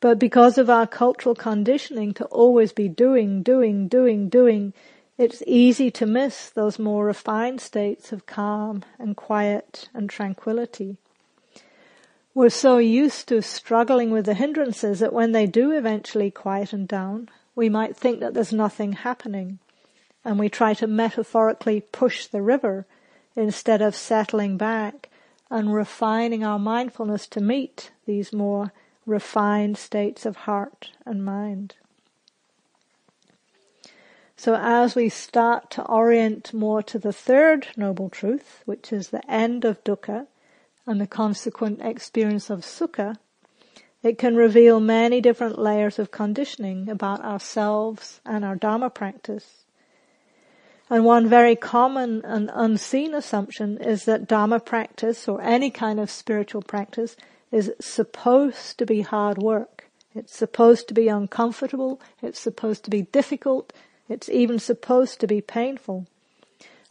But 0.00 0.18
because 0.18 0.58
of 0.58 0.70
our 0.70 0.86
cultural 0.86 1.34
conditioning 1.34 2.14
to 2.14 2.24
always 2.26 2.72
be 2.72 2.88
doing, 2.88 3.42
doing, 3.42 3.88
doing, 3.88 4.28
doing, 4.28 4.72
it's 5.16 5.42
easy 5.46 5.90
to 5.90 6.06
miss 6.06 6.48
those 6.50 6.78
more 6.78 7.04
refined 7.04 7.60
states 7.60 8.12
of 8.12 8.24
calm 8.24 8.84
and 8.98 9.16
quiet 9.16 9.88
and 9.92 10.08
tranquility. 10.08 10.96
We're 12.32 12.50
so 12.50 12.78
used 12.78 13.26
to 13.28 13.42
struggling 13.42 14.12
with 14.12 14.26
the 14.26 14.34
hindrances 14.34 15.00
that 15.00 15.12
when 15.12 15.32
they 15.32 15.46
do 15.46 15.72
eventually 15.72 16.30
quieten 16.30 16.86
down, 16.86 17.28
we 17.56 17.68
might 17.68 17.96
think 17.96 18.20
that 18.20 18.34
there's 18.34 18.52
nothing 18.52 18.92
happening. 18.92 19.58
And 20.24 20.38
we 20.38 20.48
try 20.48 20.74
to 20.74 20.86
metaphorically 20.86 21.80
push 21.80 22.26
the 22.26 22.42
river 22.42 22.86
instead 23.34 23.82
of 23.82 23.96
settling 23.96 24.56
back 24.56 25.08
and 25.50 25.74
refining 25.74 26.44
our 26.44 26.60
mindfulness 26.60 27.26
to 27.28 27.40
meet 27.40 27.90
these 28.06 28.32
more 28.32 28.72
refined 29.08 29.78
states 29.78 30.26
of 30.26 30.36
heart 30.36 30.90
and 31.06 31.24
mind. 31.24 31.74
So 34.36 34.54
as 34.54 34.94
we 34.94 35.08
start 35.08 35.70
to 35.72 35.82
orient 35.82 36.54
more 36.54 36.82
to 36.84 36.98
the 36.98 37.12
third 37.12 37.66
noble 37.76 38.08
truth, 38.08 38.62
which 38.66 38.92
is 38.92 39.08
the 39.08 39.28
end 39.28 39.64
of 39.64 39.82
dukkha 39.82 40.28
and 40.86 41.00
the 41.00 41.08
consequent 41.08 41.80
experience 41.82 42.48
of 42.48 42.60
sukha, 42.60 43.16
it 44.02 44.16
can 44.16 44.36
reveal 44.36 44.78
many 44.78 45.20
different 45.20 45.58
layers 45.58 45.98
of 45.98 46.12
conditioning 46.12 46.88
about 46.88 47.20
ourselves 47.24 48.20
and 48.24 48.44
our 48.44 48.54
Dharma 48.54 48.90
practice. 48.90 49.64
And 50.88 51.04
one 51.04 51.28
very 51.28 51.56
common 51.56 52.24
and 52.24 52.48
unseen 52.54 53.14
assumption 53.14 53.78
is 53.78 54.04
that 54.04 54.28
Dharma 54.28 54.60
practice 54.60 55.26
or 55.26 55.42
any 55.42 55.70
kind 55.70 55.98
of 55.98 56.10
spiritual 56.10 56.62
practice 56.62 57.16
is 57.50 57.72
supposed 57.80 58.78
to 58.78 58.86
be 58.86 59.02
hard 59.02 59.38
work. 59.38 59.86
It's 60.14 60.36
supposed 60.36 60.88
to 60.88 60.94
be 60.94 61.08
uncomfortable. 61.08 62.00
It's 62.22 62.40
supposed 62.40 62.84
to 62.84 62.90
be 62.90 63.02
difficult. 63.02 63.72
It's 64.08 64.28
even 64.28 64.58
supposed 64.58 65.20
to 65.20 65.26
be 65.26 65.40
painful. 65.40 66.06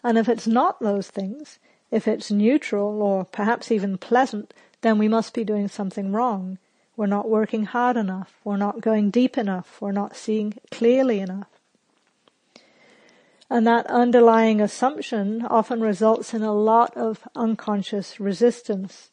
And 0.04 0.18
if 0.18 0.30
it's 0.30 0.48
not 0.48 0.80
those 0.80 1.10
things, 1.10 1.60
if 1.92 2.08
it's 2.08 2.32
neutral 2.32 3.02
or 3.02 3.26
perhaps 3.26 3.72
even 3.72 3.98
pleasant, 3.98 4.54
then 4.82 4.98
we 4.98 5.08
must 5.08 5.34
be 5.34 5.44
doing 5.44 5.68
something 5.68 6.12
wrong. 6.12 6.58
We're 6.96 7.08
not 7.08 7.30
working 7.30 7.66
hard 7.66 7.98
enough. 7.98 8.34
We're 8.44 8.58
not 8.58 8.82
going 8.82 9.12
deep 9.12 9.38
enough. 9.38 9.78
We're 9.82 9.92
not 9.92 10.16
seeing 10.16 10.56
clearly 10.72 11.20
enough. 11.20 11.48
And 13.50 13.66
that 13.66 13.88
underlying 13.88 14.60
assumption 14.60 15.46
often 15.46 15.80
results 15.80 16.34
in 16.34 16.44
a 16.44 16.54
lot 16.54 16.96
of 16.98 17.28
unconscious 17.36 18.20
resistance 18.20 19.10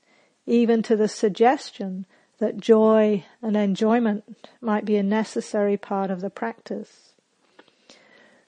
even 0.46 0.82
to 0.82 0.96
the 0.96 1.08
suggestion 1.08 2.06
that 2.38 2.58
joy 2.58 3.24
and 3.40 3.56
enjoyment 3.56 4.48
might 4.60 4.84
be 4.84 4.96
a 4.96 5.02
necessary 5.02 5.76
part 5.76 6.10
of 6.10 6.20
the 6.20 6.30
practice. 6.30 7.12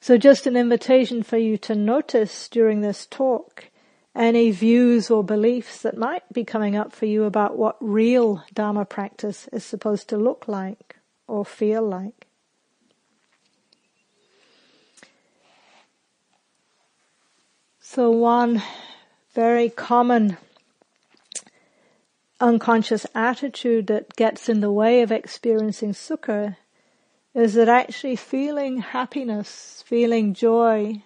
So 0.01 0.17
just 0.17 0.47
an 0.47 0.57
invitation 0.57 1.23
for 1.23 1.39
you 1.39 1.57
to 1.59 1.75
notice 1.75 2.49
during 2.49 2.81
this 2.81 3.07
talk 3.07 3.71
any 4.15 4.51
views 4.51 5.11
or 5.11 5.23
beliefs 5.23 5.83
that 5.83 5.97
might 5.97 6.23
be 6.33 6.43
coming 6.43 6.75
up 6.75 6.93
for 6.93 7.07
you 7.07 7.25
about 7.25 7.59
what 7.59 7.77
real 7.81 8.43
Dharma 8.55 8.85
practice 8.85 9.49
is 9.53 9.65
supposed 9.65 10.09
to 10.09 10.17
look 10.17 10.49
like 10.49 10.97
or 11.27 11.45
feel 11.45 11.83
like. 11.83 12.27
So 17.81 18.11
one 18.11 18.63
very 19.35 19.69
common 19.69 20.39
unconscious 22.41 23.07
attitude 23.15 23.87
that 23.87 24.15
gets 24.17 24.49
in 24.49 24.61
the 24.61 24.73
way 24.73 25.03
of 25.03 25.11
experiencing 25.11 25.93
sukha 25.93 26.57
is 27.35 27.55
that 27.55 27.69
actually 27.69 28.17
feeling 28.17 28.79
happiness, 28.79 29.83
feeling 29.87 30.35
joy, 30.35 31.03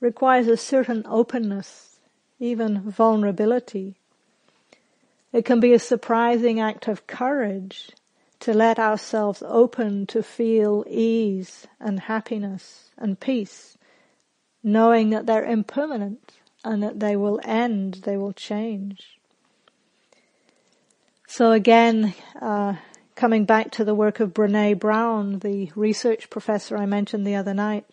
requires 0.00 0.48
a 0.48 0.56
certain 0.56 1.04
openness, 1.06 1.98
even 2.38 2.80
vulnerability. 2.90 3.96
It 5.32 5.44
can 5.44 5.60
be 5.60 5.72
a 5.72 5.78
surprising 5.78 6.60
act 6.60 6.88
of 6.88 7.06
courage 7.06 7.90
to 8.40 8.52
let 8.52 8.78
ourselves 8.78 9.42
open 9.46 10.06
to 10.08 10.22
feel 10.22 10.84
ease 10.88 11.66
and 11.78 12.00
happiness 12.00 12.90
and 12.98 13.20
peace, 13.20 13.78
knowing 14.62 15.10
that 15.10 15.26
they're 15.26 15.44
impermanent 15.44 16.32
and 16.64 16.82
that 16.82 17.00
they 17.00 17.16
will 17.16 17.40
end, 17.44 18.00
they 18.04 18.16
will 18.16 18.32
change. 18.32 19.18
So 21.32 21.52
again, 21.52 22.12
uh, 22.42 22.74
coming 23.14 23.46
back 23.46 23.70
to 23.70 23.86
the 23.86 23.94
work 23.94 24.20
of 24.20 24.34
Brene 24.34 24.78
Brown, 24.78 25.38
the 25.38 25.72
research 25.74 26.28
professor 26.28 26.76
I 26.76 26.84
mentioned 26.84 27.26
the 27.26 27.36
other 27.36 27.54
night, 27.54 27.86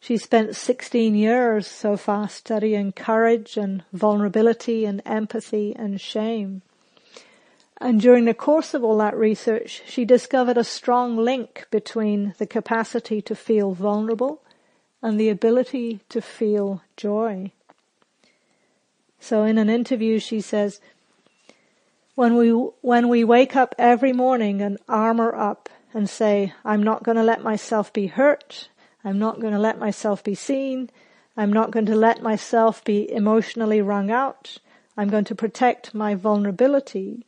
she 0.00 0.16
spent 0.16 0.56
16 0.56 1.14
years 1.14 1.66
so 1.66 1.98
far 1.98 2.30
studying 2.30 2.92
courage 2.92 3.58
and 3.58 3.84
vulnerability 3.92 4.86
and 4.86 5.02
empathy 5.04 5.76
and 5.76 6.00
shame. 6.00 6.62
And 7.78 8.00
during 8.00 8.24
the 8.24 8.32
course 8.32 8.72
of 8.72 8.82
all 8.82 8.96
that 8.96 9.18
research, 9.18 9.82
she 9.86 10.06
discovered 10.06 10.56
a 10.56 10.64
strong 10.64 11.18
link 11.18 11.66
between 11.70 12.32
the 12.38 12.46
capacity 12.46 13.20
to 13.20 13.34
feel 13.34 13.72
vulnerable 13.72 14.40
and 15.02 15.20
the 15.20 15.28
ability 15.28 16.00
to 16.08 16.22
feel 16.22 16.80
joy. 16.96 17.52
So 19.20 19.42
in 19.42 19.58
an 19.58 19.68
interview 19.68 20.18
she 20.18 20.40
says, 20.40 20.80
when 22.22 22.36
we, 22.36 22.50
when 22.82 23.08
we 23.08 23.24
wake 23.24 23.56
up 23.56 23.74
every 23.80 24.12
morning 24.12 24.62
and 24.62 24.78
armor 24.88 25.34
up 25.34 25.68
and 25.92 26.08
say, 26.08 26.52
I'm 26.64 26.80
not 26.80 27.02
going 27.02 27.16
to 27.16 27.22
let 27.24 27.42
myself 27.42 27.92
be 27.92 28.06
hurt, 28.06 28.68
I'm 29.02 29.18
not 29.18 29.40
going 29.40 29.54
to 29.54 29.58
let 29.58 29.76
myself 29.76 30.22
be 30.22 30.36
seen. 30.36 30.88
I'm 31.36 31.52
not 31.52 31.72
going 31.72 31.86
to 31.86 31.96
let 31.96 32.22
myself 32.22 32.84
be 32.84 33.10
emotionally 33.10 33.82
wrung 33.82 34.12
out. 34.12 34.58
I'm 34.96 35.08
going 35.08 35.24
to 35.24 35.34
protect 35.34 35.96
my 35.96 36.14
vulnerability. 36.14 37.26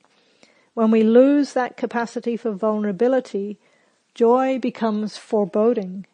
When 0.74 0.92
we 0.92 1.02
lose 1.02 1.54
that 1.54 1.76
capacity 1.76 2.36
for 2.36 2.52
vulnerability, 2.52 3.58
joy 4.14 4.60
becomes 4.60 5.16
foreboding. 5.16 6.06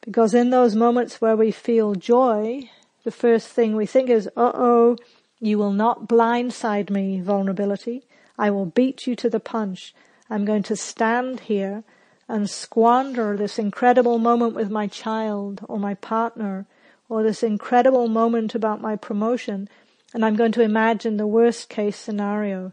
Because 0.00 0.34
in 0.34 0.50
those 0.50 0.74
moments 0.74 1.20
where 1.20 1.36
we 1.36 1.52
feel 1.52 1.94
joy, 1.94 2.68
the 3.04 3.12
first 3.12 3.46
thing 3.46 3.76
we 3.76 3.86
think 3.86 4.10
is, 4.10 4.28
uh-oh, 4.36 4.96
you 5.38 5.56
will 5.56 5.72
not 5.72 6.08
blindside 6.08 6.90
me, 6.90 7.20
vulnerability. 7.20 8.02
I 8.38 8.50
will 8.50 8.66
beat 8.66 9.06
you 9.06 9.16
to 9.16 9.28
the 9.28 9.40
punch. 9.40 9.94
I'm 10.30 10.44
going 10.44 10.62
to 10.64 10.76
stand 10.76 11.40
here 11.40 11.84
and 12.28 12.48
squander 12.48 13.36
this 13.36 13.58
incredible 13.58 14.18
moment 14.18 14.54
with 14.54 14.70
my 14.70 14.86
child 14.86 15.64
or 15.68 15.78
my 15.78 15.94
partner 15.94 16.66
or 17.08 17.22
this 17.22 17.42
incredible 17.42 18.08
moment 18.08 18.54
about 18.54 18.80
my 18.80 18.96
promotion 18.96 19.68
and 20.14 20.24
I'm 20.24 20.36
going 20.36 20.52
to 20.52 20.62
imagine 20.62 21.16
the 21.16 21.26
worst 21.26 21.68
case 21.68 21.96
scenario. 21.96 22.72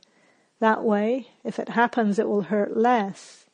That 0.60 0.84
way, 0.84 1.28
if 1.43 1.60
it 1.60 1.69
happens, 1.69 2.17
it 2.17 2.28
will 2.28 2.43
hurt 2.43 2.78
less. 2.78 3.45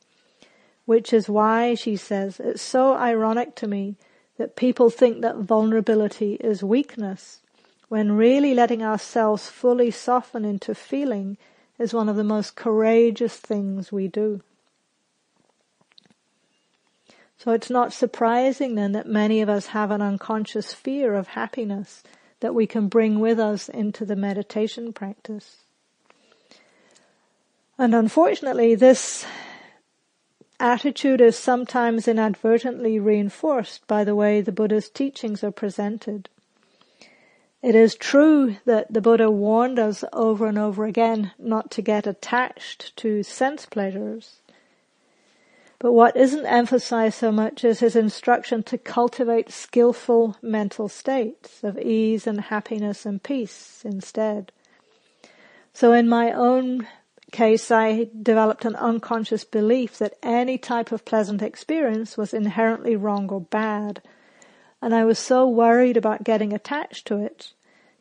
Which 0.84 1.12
is 1.12 1.28
why, 1.28 1.74
she 1.74 1.96
says, 1.96 2.38
it's 2.38 2.62
so 2.62 2.94
ironic 2.94 3.54
to 3.56 3.66
me 3.66 3.96
that 4.38 4.56
people 4.56 4.90
think 4.90 5.20
that 5.20 5.38
vulnerability 5.38 6.34
is 6.34 6.62
weakness, 6.62 7.40
when 7.88 8.12
really 8.12 8.54
letting 8.54 8.82
ourselves 8.82 9.48
fully 9.48 9.90
soften 9.90 10.44
into 10.44 10.74
feeling 10.74 11.36
is 11.82 11.92
one 11.92 12.08
of 12.08 12.16
the 12.16 12.24
most 12.24 12.56
courageous 12.56 13.36
things 13.36 13.92
we 13.92 14.08
do. 14.08 14.40
So 17.36 17.50
it's 17.50 17.70
not 17.70 17.92
surprising 17.92 18.76
then 18.76 18.92
that 18.92 19.08
many 19.08 19.40
of 19.40 19.48
us 19.48 19.66
have 19.66 19.90
an 19.90 20.00
unconscious 20.00 20.72
fear 20.72 21.14
of 21.14 21.28
happiness 21.28 22.04
that 22.38 22.54
we 22.54 22.66
can 22.66 22.88
bring 22.88 23.18
with 23.18 23.40
us 23.40 23.68
into 23.68 24.04
the 24.04 24.14
meditation 24.14 24.92
practice. 24.92 25.56
And 27.76 27.94
unfortunately, 27.94 28.76
this 28.76 29.26
attitude 30.60 31.20
is 31.20 31.36
sometimes 31.36 32.06
inadvertently 32.06 33.00
reinforced 33.00 33.84
by 33.88 34.04
the 34.04 34.14
way 34.14 34.40
the 34.40 34.52
Buddha's 34.52 34.88
teachings 34.88 35.42
are 35.42 35.50
presented. 35.50 36.28
It 37.62 37.76
is 37.76 37.94
true 37.94 38.56
that 38.64 38.92
the 38.92 39.00
Buddha 39.00 39.30
warned 39.30 39.78
us 39.78 40.04
over 40.12 40.46
and 40.46 40.58
over 40.58 40.84
again 40.84 41.30
not 41.38 41.70
to 41.72 41.82
get 41.82 42.08
attached 42.08 42.96
to 42.96 43.22
sense 43.22 43.66
pleasures. 43.66 44.40
But 45.78 45.92
what 45.92 46.16
isn't 46.16 46.46
emphasized 46.46 47.18
so 47.18 47.30
much 47.30 47.64
is 47.64 47.80
his 47.80 47.94
instruction 47.94 48.62
to 48.64 48.78
cultivate 48.78 49.50
skillful 49.52 50.36
mental 50.42 50.88
states 50.88 51.62
of 51.62 51.78
ease 51.78 52.26
and 52.26 52.40
happiness 52.40 53.06
and 53.06 53.22
peace 53.22 53.82
instead. 53.84 54.50
So 55.72 55.92
in 55.92 56.08
my 56.08 56.32
own 56.32 56.86
case, 57.30 57.70
I 57.70 58.08
developed 58.22 58.64
an 58.64 58.76
unconscious 58.76 59.44
belief 59.44 59.98
that 59.98 60.18
any 60.22 60.58
type 60.58 60.92
of 60.92 61.04
pleasant 61.04 61.42
experience 61.42 62.16
was 62.16 62.34
inherently 62.34 62.94
wrong 62.94 63.28
or 63.30 63.40
bad. 63.40 64.02
And 64.82 64.94
I 64.94 65.04
was 65.04 65.18
so 65.18 65.48
worried 65.48 65.96
about 65.96 66.24
getting 66.24 66.52
attached 66.52 67.06
to 67.06 67.16
it, 67.16 67.52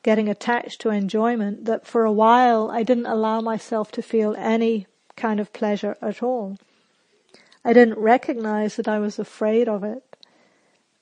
getting 0.04 0.28
attached 0.28 0.82
to 0.82 0.90
enjoyment, 0.90 1.66
that 1.66 1.86
for 1.86 2.04
a 2.04 2.12
while 2.12 2.72
I 2.72 2.82
didn't 2.84 3.06
allow 3.06 3.40
myself 3.40 3.92
to 3.94 4.02
feel 4.02 4.36
any 4.38 4.88
kind 5.16 5.40
of 5.40 5.54
pleasure 5.54 5.96
at 6.02 6.24
all. 6.24 6.58
I 7.64 7.74
didn't 7.74 8.00
recognize 8.00 8.76
that 8.76 8.88
I 8.88 9.00
was 9.00 9.20
afraid 9.20 9.70
of 9.70 9.84
it. 9.84 10.04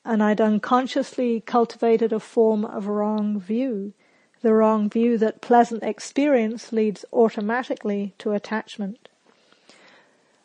And 0.05 0.23
I'd 0.23 0.41
unconsciously 0.41 1.41
cultivated 1.41 2.11
a 2.11 2.19
form 2.19 2.65
of 2.65 2.87
wrong 2.87 3.39
view. 3.39 3.93
The 4.41 4.53
wrong 4.53 4.89
view 4.89 5.17
that 5.17 5.41
pleasant 5.41 5.83
experience 5.83 6.71
leads 6.71 7.03
automatically 7.11 8.13
to 8.19 8.31
attachment. 8.31 9.08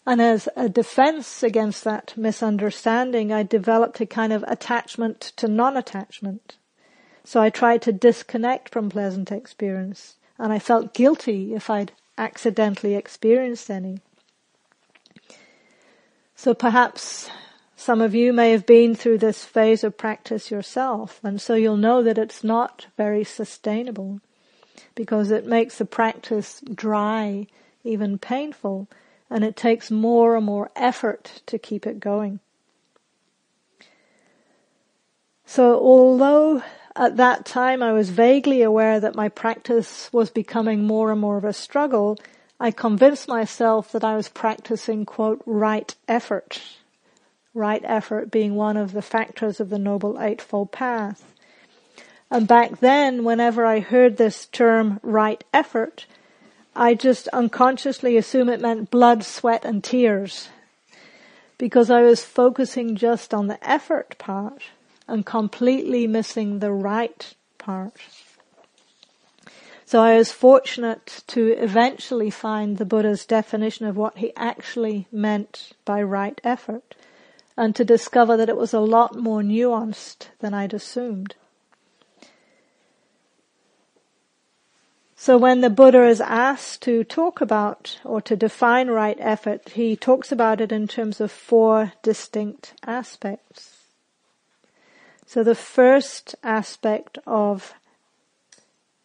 And 0.06 0.20
as 0.20 0.48
a 0.54 0.68
defense 0.68 1.42
against 1.42 1.82
that 1.84 2.14
misunderstanding, 2.16 3.32
I 3.32 3.42
developed 3.42 4.00
a 4.00 4.06
kind 4.06 4.32
of 4.32 4.44
attachment 4.46 5.20
to 5.36 5.48
non-attachment. 5.48 6.56
So 7.24 7.40
I 7.40 7.48
tried 7.48 7.80
to 7.82 7.92
disconnect 7.92 8.68
from 8.68 8.90
pleasant 8.90 9.32
experience, 9.32 10.16
and 10.38 10.52
I 10.52 10.58
felt 10.58 10.92
guilty 10.92 11.54
if 11.54 11.70
I'd 11.70 11.92
accidentally 12.18 12.94
experienced 12.94 13.70
any. 13.70 14.00
So 16.36 16.52
perhaps 16.52 17.30
some 17.74 18.02
of 18.02 18.14
you 18.14 18.34
may 18.34 18.50
have 18.50 18.66
been 18.66 18.94
through 18.94 19.18
this 19.18 19.44
phase 19.44 19.82
of 19.84 19.96
practice 19.96 20.50
yourself, 20.50 21.18
and 21.24 21.40
so 21.40 21.54
you'll 21.54 21.78
know 21.78 22.02
that 22.02 22.18
it's 22.18 22.44
not 22.44 22.88
very 22.98 23.24
sustainable 23.24 24.20
because 24.94 25.30
it 25.30 25.46
makes 25.46 25.78
the 25.78 25.86
practice 25.86 26.60
dry, 26.74 27.46
even 27.84 28.18
painful, 28.18 28.86
and 29.34 29.42
it 29.42 29.56
takes 29.56 29.90
more 29.90 30.36
and 30.36 30.46
more 30.46 30.70
effort 30.76 31.42
to 31.44 31.58
keep 31.58 31.88
it 31.88 31.98
going. 31.98 32.38
So 35.44 35.76
although 35.80 36.62
at 36.94 37.16
that 37.16 37.44
time 37.44 37.82
I 37.82 37.90
was 37.90 38.10
vaguely 38.10 38.62
aware 38.62 39.00
that 39.00 39.16
my 39.16 39.28
practice 39.28 40.08
was 40.12 40.30
becoming 40.30 40.84
more 40.84 41.10
and 41.10 41.20
more 41.20 41.36
of 41.36 41.44
a 41.44 41.52
struggle, 41.52 42.16
I 42.60 42.70
convinced 42.70 43.26
myself 43.26 43.90
that 43.90 44.04
I 44.04 44.14
was 44.14 44.28
practicing, 44.28 45.04
quote, 45.04 45.42
right 45.46 45.92
effort. 46.06 46.62
Right 47.54 47.82
effort 47.84 48.30
being 48.30 48.54
one 48.54 48.76
of 48.76 48.92
the 48.92 49.02
factors 49.02 49.58
of 49.58 49.68
the 49.68 49.80
Noble 49.80 50.16
Eightfold 50.20 50.70
Path. 50.70 51.34
And 52.30 52.46
back 52.46 52.78
then, 52.78 53.24
whenever 53.24 53.66
I 53.66 53.80
heard 53.80 54.16
this 54.16 54.46
term 54.46 55.00
right 55.02 55.42
effort, 55.52 56.06
I 56.76 56.94
just 56.94 57.28
unconsciously 57.28 58.16
assume 58.16 58.48
it 58.48 58.60
meant 58.60 58.90
blood, 58.90 59.24
sweat 59.24 59.64
and 59.64 59.82
tears. 59.82 60.48
Because 61.56 61.90
I 61.90 62.02
was 62.02 62.24
focusing 62.24 62.96
just 62.96 63.32
on 63.32 63.46
the 63.46 63.68
effort 63.68 64.18
part 64.18 64.64
and 65.06 65.24
completely 65.24 66.06
missing 66.06 66.58
the 66.58 66.72
right 66.72 67.34
part. 67.58 67.94
So 69.86 70.00
I 70.00 70.16
was 70.16 70.32
fortunate 70.32 71.22
to 71.28 71.48
eventually 71.52 72.30
find 72.30 72.78
the 72.78 72.86
Buddha's 72.86 73.24
definition 73.24 73.86
of 73.86 73.96
what 73.96 74.18
he 74.18 74.32
actually 74.34 75.06
meant 75.12 75.72
by 75.84 76.02
right 76.02 76.40
effort 76.42 76.96
and 77.56 77.76
to 77.76 77.84
discover 77.84 78.36
that 78.36 78.48
it 78.48 78.56
was 78.56 78.74
a 78.74 78.80
lot 78.80 79.16
more 79.16 79.42
nuanced 79.42 80.28
than 80.40 80.54
I'd 80.54 80.74
assumed. 80.74 81.36
So 85.24 85.38
when 85.38 85.62
the 85.62 85.70
Buddha 85.70 86.06
is 86.06 86.20
asked 86.20 86.82
to 86.82 87.02
talk 87.02 87.40
about 87.40 87.98
or 88.04 88.20
to 88.20 88.36
define 88.36 88.88
right 88.88 89.16
effort, 89.18 89.70
he 89.70 89.96
talks 89.96 90.30
about 90.30 90.60
it 90.60 90.70
in 90.70 90.86
terms 90.86 91.18
of 91.18 91.32
four 91.32 91.94
distinct 92.02 92.74
aspects. 92.84 93.86
So 95.24 95.42
the 95.42 95.54
first 95.54 96.34
aspect 96.42 97.16
of 97.26 97.72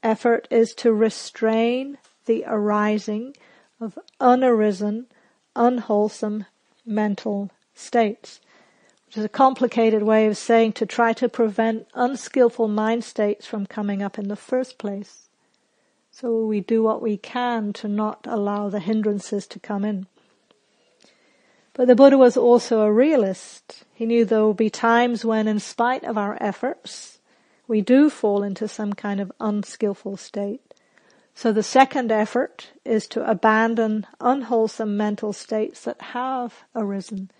effort 0.04 0.46
is 0.52 0.74
to 0.80 0.92
restrain 0.92 2.00
the 2.26 2.44
arising 2.46 3.34
of 3.80 3.98
unarisen, 4.20 5.06
unwholesome 5.56 6.48
mental 6.86 7.50
states, 7.74 8.42
which 9.06 9.16
is 9.16 9.24
a 9.24 9.30
complicated 9.30 10.04
way 10.04 10.28
of 10.28 10.36
saying 10.36 10.74
to 10.74 10.86
try 10.86 11.14
to 11.14 11.30
prevent 11.30 11.88
unskillful 11.94 12.68
mind 12.68 13.06
states 13.06 13.46
from 13.46 13.66
coming 13.66 14.04
up 14.04 14.20
in 14.20 14.28
the 14.28 14.36
first 14.36 14.78
place. 14.78 15.29
So 16.20 16.44
we 16.44 16.60
do 16.60 16.84
what 16.84 17.02
we 17.02 17.16
can 17.16 17.72
to 17.74 17.88
not 17.88 18.28
allow 18.28 18.68
the 18.68 18.82
hindrances 18.82 19.48
to 19.48 19.60
come 19.60 19.86
in. 19.86 20.06
But 21.74 21.88
the 21.88 21.96
Buddha 21.96 22.18
was 22.18 22.36
also 22.36 22.82
a 22.82 22.92
realist. 22.92 23.86
He 23.94 24.06
knew 24.06 24.26
there 24.26 24.42
will 24.42 24.54
be 24.54 24.70
times 24.70 25.24
when 25.24 25.48
in 25.48 25.60
spite 25.60 26.04
of 26.04 26.18
our 26.18 26.38
efforts, 26.42 27.20
we 27.70 27.80
do 27.80 28.10
fall 28.10 28.44
into 28.44 28.68
some 28.68 28.92
kind 28.92 29.22
of 29.22 29.32
unskillful 29.40 30.18
state. 30.18 30.74
So 31.34 31.54
the 31.54 31.64
second 31.64 32.12
effort 32.12 32.74
is 32.84 33.08
to 33.10 33.30
abandon 33.30 34.06
unwholesome 34.20 34.98
mental 34.98 35.32
states 35.32 35.86
that 35.86 36.02
have 36.02 36.66
arisen. 36.76 37.32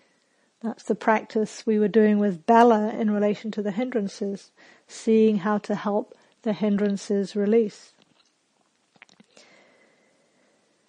That's 0.62 0.84
the 0.84 0.96
practice 0.96 1.66
we 1.66 1.80
were 1.80 1.90
doing 1.90 2.18
with 2.18 2.46
Bella 2.46 2.94
in 2.98 3.12
relation 3.12 3.52
to 3.52 3.62
the 3.62 3.72
hindrances, 3.72 4.52
seeing 4.88 5.40
how 5.40 5.58
to 5.58 5.76
help 5.76 6.18
the 6.44 6.54
hindrances 6.54 7.36
release. 7.36 7.92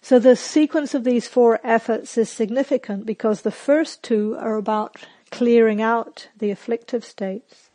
So 0.01 0.17
the 0.17 0.35
sequence 0.35 0.93
of 0.93 1.03
these 1.03 1.27
four 1.27 1.59
efforts 1.63 2.17
is 2.17 2.29
significant 2.29 3.05
because 3.05 3.41
the 3.41 3.51
first 3.51 4.01
two 4.01 4.35
are 4.39 4.55
about 4.55 5.05
clearing 5.29 5.81
out 5.81 6.27
the 6.37 6.49
afflictive 6.49 7.05
states. 7.05 7.69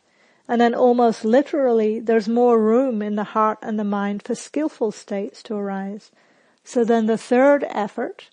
And 0.47 0.61
then 0.61 0.75
almost 0.75 1.25
literally, 1.25 1.99
there's 1.99 2.27
more 2.27 2.59
room 2.59 3.01
in 3.01 3.15
the 3.15 3.23
heart 3.23 3.59
and 3.61 3.79
the 3.79 3.83
mind 3.83 4.23
for 4.23 4.35
skillful 4.35 4.91
states 4.91 5.41
to 5.43 5.55
arise. 5.55 6.11
So 6.63 6.83
then 6.83 7.05
the 7.05 7.17
third 7.17 7.65
effort 7.69 8.29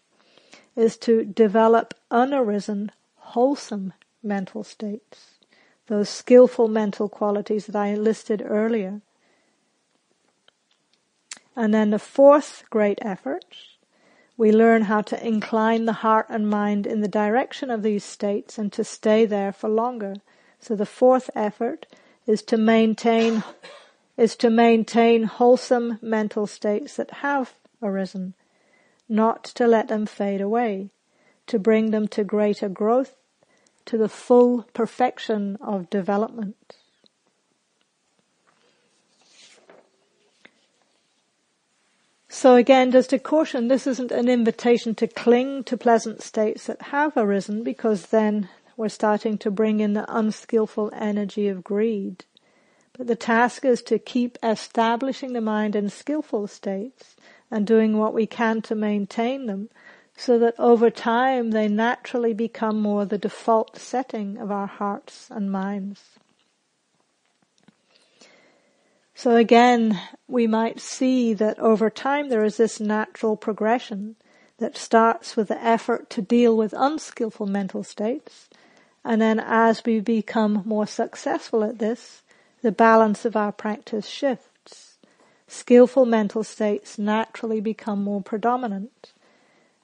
is 0.76 0.96
to 0.98 1.24
develop 1.24 1.94
unarisen, 2.10 2.90
wholesome 3.16 3.92
mental 4.22 4.64
states. 4.64 5.38
Those 5.86 6.08
skillful 6.08 6.68
mental 6.68 7.08
qualities 7.08 7.66
that 7.66 7.76
I 7.76 7.94
listed 7.94 8.42
earlier. 8.44 9.00
And 11.56 11.72
then 11.72 11.90
the 11.90 11.98
fourth 11.98 12.64
great 12.70 12.98
effort, 13.02 13.44
we 14.36 14.50
learn 14.50 14.82
how 14.82 15.00
to 15.00 15.26
incline 15.26 15.84
the 15.84 15.92
heart 15.92 16.26
and 16.28 16.48
mind 16.48 16.86
in 16.86 17.00
the 17.00 17.08
direction 17.08 17.70
of 17.70 17.82
these 17.82 18.04
states 18.04 18.58
and 18.58 18.72
to 18.72 18.82
stay 18.82 19.24
there 19.24 19.52
for 19.52 19.68
longer. 19.68 20.14
So 20.58 20.74
the 20.74 20.86
fourth 20.86 21.30
effort 21.34 21.86
is 22.26 22.42
to 22.44 22.56
maintain 22.56 23.44
is 24.16 24.36
to 24.36 24.48
maintain 24.48 25.24
wholesome 25.24 25.98
mental 26.00 26.46
states 26.46 26.96
that 26.96 27.10
have 27.10 27.54
arisen, 27.82 28.34
not 29.08 29.42
to 29.44 29.66
let 29.66 29.88
them 29.88 30.06
fade 30.06 30.40
away, 30.40 30.90
to 31.48 31.58
bring 31.58 31.90
them 31.90 32.06
to 32.08 32.22
greater 32.22 32.68
growth, 32.68 33.16
to 33.86 33.98
the 33.98 34.08
full 34.08 34.62
perfection 34.72 35.56
of 35.60 35.90
development. 35.90 36.76
So 42.34 42.56
again, 42.56 42.90
just 42.90 43.12
a 43.12 43.20
caution, 43.20 43.68
this 43.68 43.86
isn't 43.86 44.10
an 44.10 44.28
invitation 44.28 44.96
to 44.96 45.06
cling 45.06 45.62
to 45.64 45.76
pleasant 45.76 46.20
states 46.20 46.66
that 46.66 46.82
have 46.82 47.16
arisen 47.16 47.62
because 47.62 48.06
then 48.06 48.48
we're 48.76 48.88
starting 48.88 49.38
to 49.38 49.52
bring 49.52 49.78
in 49.78 49.92
the 49.92 50.04
unskillful 50.12 50.90
energy 50.96 51.46
of 51.46 51.62
greed. 51.62 52.24
But 52.98 53.06
the 53.06 53.14
task 53.14 53.64
is 53.64 53.82
to 53.82 54.00
keep 54.00 54.36
establishing 54.42 55.32
the 55.32 55.40
mind 55.40 55.76
in 55.76 55.88
skillful 55.88 56.48
states 56.48 57.14
and 57.52 57.68
doing 57.68 57.98
what 57.98 58.12
we 58.12 58.26
can 58.26 58.62
to 58.62 58.74
maintain 58.74 59.46
them 59.46 59.70
so 60.16 60.36
that 60.40 60.58
over 60.58 60.90
time 60.90 61.52
they 61.52 61.68
naturally 61.68 62.34
become 62.34 62.82
more 62.82 63.04
the 63.04 63.16
default 63.16 63.78
setting 63.78 64.38
of 64.38 64.50
our 64.50 64.66
hearts 64.66 65.28
and 65.30 65.52
minds. 65.52 66.18
So 69.14 69.36
again, 69.36 70.00
we 70.26 70.46
might 70.46 70.80
see 70.80 71.34
that 71.34 71.58
over 71.58 71.88
time 71.88 72.28
there 72.28 72.44
is 72.44 72.56
this 72.56 72.80
natural 72.80 73.36
progression 73.36 74.16
that 74.58 74.76
starts 74.76 75.36
with 75.36 75.48
the 75.48 75.62
effort 75.62 76.10
to 76.10 76.22
deal 76.22 76.56
with 76.56 76.74
unskillful 76.76 77.46
mental 77.46 77.82
states 77.82 78.48
and 79.04 79.20
then 79.20 79.38
as 79.38 79.84
we 79.84 80.00
become 80.00 80.62
more 80.64 80.86
successful 80.86 81.62
at 81.62 81.78
this, 81.78 82.22
the 82.62 82.72
balance 82.72 83.26
of 83.26 83.36
our 83.36 83.52
practice 83.52 84.06
shifts. 84.06 84.96
Skillful 85.46 86.06
mental 86.06 86.42
states 86.42 86.98
naturally 86.98 87.60
become 87.60 88.02
more 88.02 88.22
predominant. 88.22 89.12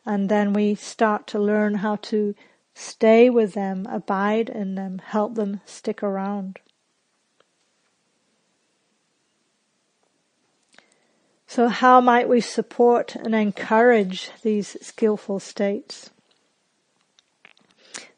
And 0.06 0.30
then 0.30 0.54
we 0.54 0.74
start 0.74 1.26
to 1.28 1.38
learn 1.38 1.74
how 1.74 1.96
to 1.96 2.34
stay 2.74 3.28
with 3.28 3.52
them, 3.52 3.86
abide 3.90 4.48
in 4.48 4.74
them, 4.74 5.02
help 5.04 5.34
them 5.34 5.60
stick 5.66 6.02
around. 6.02 6.58
So 11.50 11.66
how 11.66 12.00
might 12.00 12.28
we 12.28 12.40
support 12.40 13.16
and 13.16 13.34
encourage 13.34 14.30
these 14.42 14.76
skillful 14.82 15.40
states? 15.40 16.10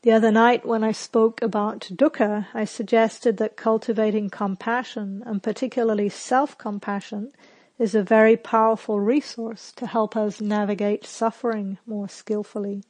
The 0.03 0.13
other 0.13 0.31
night 0.31 0.67
when 0.67 0.85
I 0.85 0.93
spoke 0.93 1.41
about 1.41 1.89
dukkha, 1.95 2.49
I 2.53 2.67
suggested 2.67 3.39
that 3.39 3.57
cultivating 3.57 4.29
compassion 4.29 5.23
and 5.25 5.43
particularly 5.43 6.11
self-compassion 6.11 7.33
is 7.79 7.95
a 7.95 8.03
very 8.03 8.37
powerful 8.37 9.01
resource 9.01 9.73
to 9.77 9.87
help 9.87 10.15
us 10.15 10.43
navigate 10.43 11.07
suffering 11.07 11.79
more 11.87 12.11
skillfully. 12.11 12.83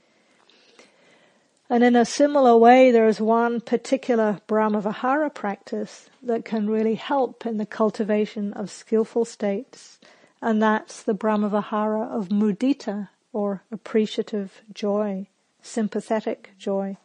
And 1.71 1.85
in 1.85 1.95
a 1.95 2.05
similar 2.05 2.57
way, 2.57 2.91
there 2.91 3.07
is 3.07 3.21
one 3.21 3.61
particular 3.61 4.41
Brahmavihara 4.49 5.33
practice 5.33 6.11
that 6.21 6.45
can 6.45 6.69
really 6.69 6.97
help 6.97 7.47
in 7.47 7.59
the 7.59 7.65
cultivation 7.65 8.53
of 8.55 8.73
skillful 8.73 9.25
states, 9.25 10.01
and 10.43 10.63
that's 10.63 11.03
the 11.03 11.15
Brahmavihara 11.15 12.11
of 12.11 12.29
mudita, 12.29 13.09
or 13.33 13.63
appreciative 13.73 14.61
joy 14.75 15.29
sympathetic 15.63 16.51
joy. 16.59 16.97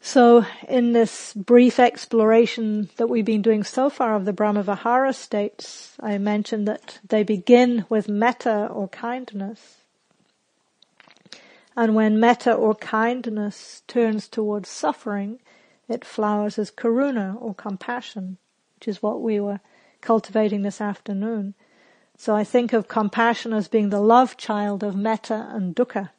So 0.00 0.44
in 0.68 0.92
this 0.92 1.32
brief 1.34 1.78
exploration 1.78 2.90
that 2.96 3.08
we've 3.08 3.24
been 3.24 3.42
doing 3.42 3.62
so 3.62 3.88
far 3.88 4.16
of 4.16 4.24
the 4.24 4.32
Brahmavihara 4.32 5.14
states, 5.14 5.96
I 6.00 6.18
mentioned 6.18 6.66
that 6.66 6.98
they 7.06 7.22
begin 7.22 7.84
with 7.88 8.08
metta 8.08 8.66
or 8.66 8.88
kindness. 8.88 9.76
And 11.76 11.94
when 11.94 12.18
metta 12.18 12.52
or 12.52 12.74
kindness 12.74 13.82
turns 13.86 14.26
towards 14.26 14.68
suffering, 14.68 15.38
it 15.88 16.04
flowers 16.04 16.58
as 16.58 16.70
karuna 16.70 17.40
or 17.40 17.54
compassion, 17.54 18.38
which 18.76 18.88
is 18.88 19.02
what 19.02 19.20
we 19.20 19.38
were 19.38 19.60
cultivating 20.02 20.62
this 20.62 20.80
afternoon. 20.80 21.54
So 22.18 22.36
I 22.36 22.44
think 22.44 22.74
of 22.74 22.88
compassion 22.88 23.54
as 23.54 23.68
being 23.68 23.88
the 23.88 24.00
love 24.00 24.36
child 24.36 24.82
of 24.82 24.94
metta 24.94 25.48
and 25.50 25.74
dukkha. 25.74 26.10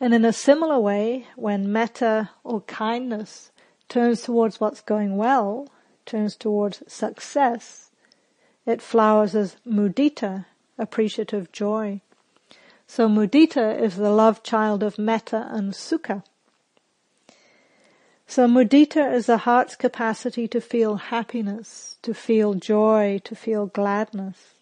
And 0.00 0.14
in 0.14 0.24
a 0.24 0.32
similar 0.32 0.78
way, 0.78 1.26
when 1.36 1.72
metta 1.72 2.30
or 2.44 2.62
kindness 2.62 3.50
turns 3.88 4.22
towards 4.22 4.60
what's 4.60 4.80
going 4.80 5.16
well, 5.16 5.68
turns 6.04 6.36
towards 6.36 6.82
success, 6.86 7.90
it 8.64 8.82
flowers 8.82 9.34
as 9.34 9.56
mudita, 9.66 10.46
appreciative 10.78 11.52
joy. 11.52 12.00
So 12.86 13.08
mudita 13.08 13.78
is 13.80 13.96
the 13.96 14.10
love 14.10 14.42
child 14.42 14.82
of 14.82 14.98
metta 14.98 15.48
and 15.50 15.72
sukha. 15.72 16.22
So 18.26 18.46
mudita 18.46 19.12
is 19.12 19.26
the 19.26 19.38
heart's 19.38 19.76
capacity 19.76 20.48
to 20.48 20.60
feel 20.60 20.96
happiness, 20.96 21.96
to 22.02 22.12
feel 22.12 22.54
joy, 22.54 23.20
to 23.24 23.34
feel 23.34 23.66
gladness 23.66 24.56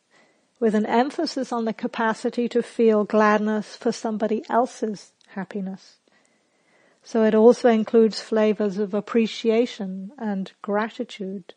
with 0.64 0.74
an 0.74 0.86
emphasis 0.86 1.52
on 1.52 1.66
the 1.66 1.74
capacity 1.74 2.48
to 2.48 2.62
feel 2.62 3.04
gladness 3.04 3.76
for 3.76 3.92
somebody 3.92 4.42
else's 4.48 5.12
happiness. 5.28 5.96
So 7.02 7.22
it 7.22 7.34
also 7.34 7.68
includes 7.68 8.22
flavors 8.22 8.78
of 8.78 8.94
appreciation 8.94 10.12
and 10.16 10.50
gratitude. 10.62 11.52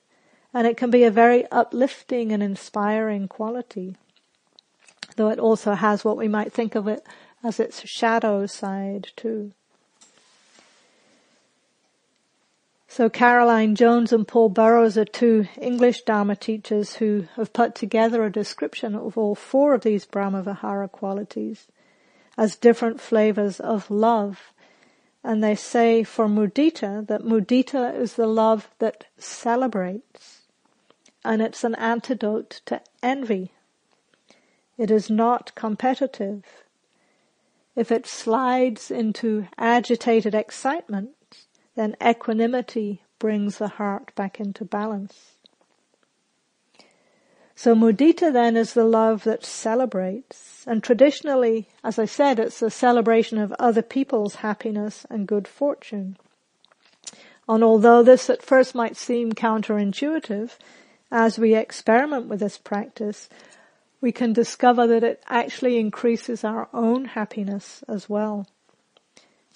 And 0.53 0.67
it 0.67 0.75
can 0.75 0.89
be 0.89 1.03
a 1.05 1.09
very 1.11 1.49
uplifting 1.51 2.33
and 2.33 2.43
inspiring 2.43 3.29
quality. 3.29 3.95
Though 5.15 5.29
it 5.29 5.39
also 5.39 5.73
has 5.73 6.03
what 6.03 6.17
we 6.17 6.27
might 6.27 6.51
think 6.51 6.75
of 6.75 6.87
it 6.89 7.01
as 7.43 7.61
its 7.61 7.87
shadow 7.87 8.45
side 8.45 9.11
too. 9.15 9.53
So 12.87 13.09
Caroline 13.09 13.75
Jones 13.75 14.13
and 14.13 14.27
Paul 14.27 14.49
Burrows 14.49 14.97
are 14.97 15.05
two 15.05 15.47
English 15.59 16.03
Dharma 16.03 16.35
teachers 16.35 16.95
who 16.95 17.27
have 17.35 17.53
put 17.53 17.75
together 17.75 18.23
a 18.23 18.31
description 18.31 18.95
of 18.95 19.17
all 19.17 19.35
four 19.35 19.73
of 19.73 19.81
these 19.81 20.05
Brahmavihara 20.05 20.91
qualities 20.91 21.67
as 22.37 22.55
different 22.55 23.01
flavors 23.01 23.59
of 23.59 23.91
love. 23.91 24.53
And 25.23 25.43
they 25.43 25.55
say 25.55 26.03
for 26.03 26.27
mudita 26.27 27.05
that 27.07 27.23
mudita 27.23 27.93
is 27.93 28.13
the 28.13 28.27
love 28.27 28.69
that 28.79 29.05
celebrates 29.17 30.43
and 31.25 31.41
it's 31.41 31.65
an 31.65 31.75
antidote 31.75 32.61
to 32.65 32.81
envy. 33.03 33.51
It 34.77 34.89
is 34.89 35.09
not 35.09 35.53
competitive. 35.55 36.45
If 37.75 37.91
it 37.91 38.07
slides 38.07 38.89
into 38.89 39.47
agitated 39.57 40.33
excitement, 40.33 41.16
then 41.77 41.95
equanimity 42.03 43.03
brings 43.19 43.59
the 43.59 43.67
heart 43.67 44.11
back 44.15 44.39
into 44.39 44.65
balance. 44.65 45.35
So 47.53 47.75
mudita 47.75 48.33
then 48.33 48.57
is 48.57 48.73
the 48.73 48.83
love 48.83 49.23
that 49.25 49.45
celebrates. 49.45 50.63
And 50.65 50.83
traditionally, 50.83 51.67
as 51.83 51.99
I 51.99 52.05
said, 52.05 52.39
it's 52.39 52.63
a 52.63 52.71
celebration 52.71 53.37
of 53.37 53.53
other 53.53 53.83
people's 53.83 54.35
happiness 54.35 55.05
and 55.11 55.27
good 55.27 55.47
fortune. 55.47 56.17
And 57.47 57.63
although 57.63 58.01
this 58.01 58.27
at 58.29 58.41
first 58.41 58.73
might 58.73 58.97
seem 58.97 59.33
counterintuitive, 59.33 60.57
as 61.11 61.37
we 61.37 61.53
experiment 61.53 62.25
with 62.25 62.39
this 62.39 62.57
practice, 62.57 63.29
we 64.01 64.11
can 64.11 64.33
discover 64.33 64.87
that 64.87 65.03
it 65.03 65.21
actually 65.27 65.77
increases 65.77 66.43
our 66.43 66.69
own 66.73 67.05
happiness 67.05 67.83
as 67.87 68.09
well. 68.09 68.47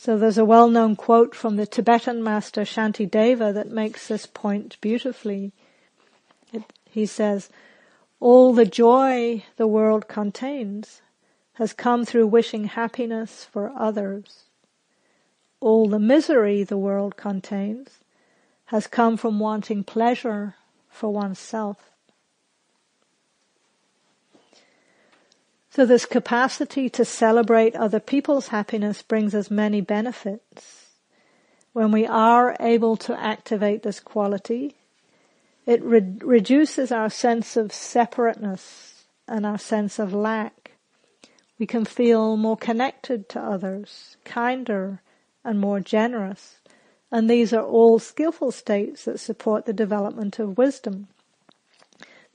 So 0.03 0.17
there's 0.17 0.39
a 0.39 0.45
well-known 0.45 0.95
quote 0.95 1.35
from 1.35 1.57
the 1.57 1.67
Tibetan 1.67 2.23
master 2.23 2.61
Shantideva 2.61 3.53
that 3.53 3.69
makes 3.69 4.07
this 4.07 4.25
point 4.25 4.81
beautifully. 4.81 5.51
It, 6.51 6.63
he 6.89 7.05
says, 7.05 7.51
all 8.19 8.51
the 8.51 8.65
joy 8.65 9.43
the 9.57 9.67
world 9.67 10.07
contains 10.07 11.03
has 11.53 11.73
come 11.73 12.03
through 12.03 12.25
wishing 12.25 12.63
happiness 12.63 13.45
for 13.45 13.71
others. 13.77 14.45
All 15.59 15.87
the 15.87 15.99
misery 15.99 16.63
the 16.63 16.79
world 16.79 17.15
contains 17.15 17.99
has 18.65 18.87
come 18.87 19.17
from 19.17 19.39
wanting 19.39 19.83
pleasure 19.83 20.55
for 20.89 21.13
oneself. 21.13 21.90
So 25.71 25.85
this 25.85 26.05
capacity 26.05 26.89
to 26.89 27.05
celebrate 27.05 27.77
other 27.77 28.01
people's 28.01 28.49
happiness 28.49 29.01
brings 29.01 29.33
us 29.33 29.49
many 29.49 29.79
benefits. 29.79 30.89
When 31.71 31.93
we 31.93 32.05
are 32.05 32.57
able 32.59 32.97
to 32.97 33.17
activate 33.17 33.81
this 33.81 34.01
quality, 34.01 34.75
it 35.65 35.81
re- 35.81 36.17
reduces 36.19 36.91
our 36.91 37.09
sense 37.09 37.55
of 37.55 37.71
separateness 37.71 39.05
and 39.29 39.45
our 39.45 39.57
sense 39.57 39.97
of 39.97 40.13
lack. 40.13 40.71
We 41.57 41.65
can 41.65 41.85
feel 41.85 42.35
more 42.35 42.57
connected 42.57 43.29
to 43.29 43.39
others, 43.39 44.17
kinder 44.25 45.01
and 45.45 45.57
more 45.57 45.79
generous. 45.79 46.59
And 47.09 47.29
these 47.29 47.53
are 47.53 47.63
all 47.63 47.97
skillful 47.97 48.51
states 48.51 49.05
that 49.05 49.21
support 49.21 49.65
the 49.65 49.73
development 49.73 50.37
of 50.37 50.57
wisdom. 50.57 51.07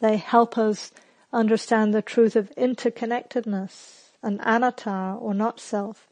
They 0.00 0.16
help 0.16 0.56
us 0.56 0.90
understand 1.32 1.92
the 1.92 2.02
truth 2.02 2.36
of 2.36 2.54
interconnectedness 2.56 4.10
and 4.22 4.40
anatta 4.42 5.16
or 5.20 5.34
not 5.34 5.60
self. 5.60 6.08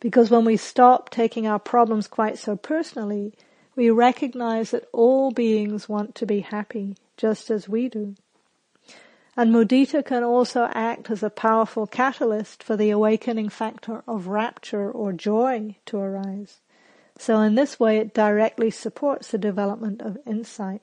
Because 0.00 0.30
when 0.30 0.44
we 0.44 0.56
stop 0.56 1.10
taking 1.10 1.46
our 1.46 1.58
problems 1.58 2.08
quite 2.08 2.38
so 2.38 2.56
personally, 2.56 3.34
we 3.76 3.90
recognize 3.90 4.70
that 4.70 4.88
all 4.92 5.30
beings 5.30 5.88
want 5.88 6.14
to 6.16 6.26
be 6.26 6.40
happy, 6.40 6.96
just 7.16 7.50
as 7.50 7.68
we 7.68 7.88
do. 7.88 8.14
And 9.36 9.54
mudita 9.54 10.04
can 10.04 10.24
also 10.24 10.68
act 10.72 11.10
as 11.10 11.22
a 11.22 11.30
powerful 11.30 11.86
catalyst 11.86 12.62
for 12.62 12.76
the 12.76 12.90
awakening 12.90 13.48
factor 13.48 14.02
of 14.06 14.26
rapture 14.26 14.90
or 14.90 15.12
joy 15.12 15.76
to 15.86 15.98
arise. 15.98 16.60
So 17.18 17.40
in 17.40 17.54
this 17.54 17.78
way 17.78 17.98
it 17.98 18.12
directly 18.12 18.70
supports 18.70 19.30
the 19.30 19.38
development 19.38 20.02
of 20.02 20.18
insight. 20.26 20.82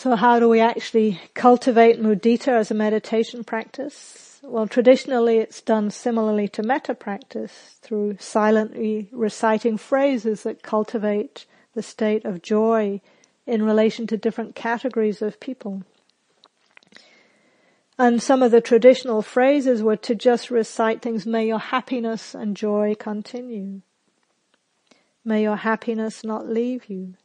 So 0.00 0.16
how 0.16 0.40
do 0.40 0.48
we 0.48 0.60
actually 0.60 1.20
cultivate 1.34 2.00
mudita 2.00 2.48
as 2.48 2.70
a 2.70 2.74
meditation 2.74 3.44
practice? 3.44 4.40
Well, 4.42 4.66
traditionally 4.66 5.36
it's 5.36 5.60
done 5.60 5.90
similarly 5.90 6.48
to 6.56 6.62
metta 6.62 6.94
practice 6.94 7.76
through 7.82 8.16
silently 8.18 9.10
reciting 9.12 9.76
phrases 9.76 10.44
that 10.44 10.62
cultivate 10.62 11.44
the 11.74 11.82
state 11.82 12.24
of 12.24 12.40
joy 12.40 13.02
in 13.44 13.62
relation 13.62 14.06
to 14.06 14.16
different 14.16 14.54
categories 14.54 15.20
of 15.20 15.38
people. 15.38 15.82
And 17.98 18.22
some 18.22 18.42
of 18.42 18.52
the 18.52 18.62
traditional 18.62 19.20
phrases 19.20 19.82
were 19.82 19.96
to 19.96 20.14
just 20.14 20.50
recite 20.50 21.02
things, 21.02 21.26
may 21.26 21.46
your 21.46 21.58
happiness 21.58 22.34
and 22.34 22.56
joy 22.56 22.94
continue. 22.94 23.82
May 25.26 25.42
your 25.42 25.56
happiness 25.56 26.24
not 26.24 26.48
leave 26.48 26.86
you. 26.88 27.16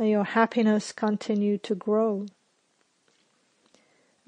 May 0.00 0.12
your 0.12 0.24
happiness 0.24 0.92
continue 0.92 1.58
to 1.58 1.74
grow. 1.74 2.24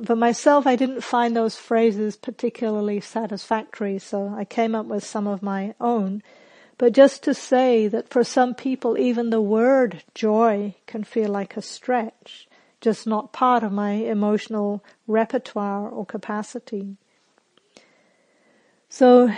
For 0.04 0.14
myself, 0.14 0.66
I 0.66 0.76
didn't 0.76 1.00
find 1.00 1.34
those 1.34 1.56
phrases 1.56 2.14
particularly 2.14 3.00
satisfactory, 3.00 3.98
so 3.98 4.34
I 4.36 4.44
came 4.44 4.74
up 4.74 4.84
with 4.84 5.02
some 5.02 5.26
of 5.26 5.42
my 5.42 5.74
own. 5.80 6.22
But 6.76 6.92
just 6.92 7.22
to 7.22 7.32
say 7.32 7.88
that 7.88 8.10
for 8.10 8.22
some 8.22 8.54
people, 8.54 8.98
even 8.98 9.30
the 9.30 9.40
word 9.40 10.04
joy 10.14 10.74
can 10.84 11.04
feel 11.04 11.30
like 11.30 11.56
a 11.56 11.62
stretch, 11.62 12.46
just 12.82 13.06
not 13.06 13.32
part 13.32 13.62
of 13.62 13.72
my 13.72 13.92
emotional 13.92 14.84
repertoire 15.06 15.88
or 15.88 16.04
capacity. 16.04 16.98
So 18.90 19.32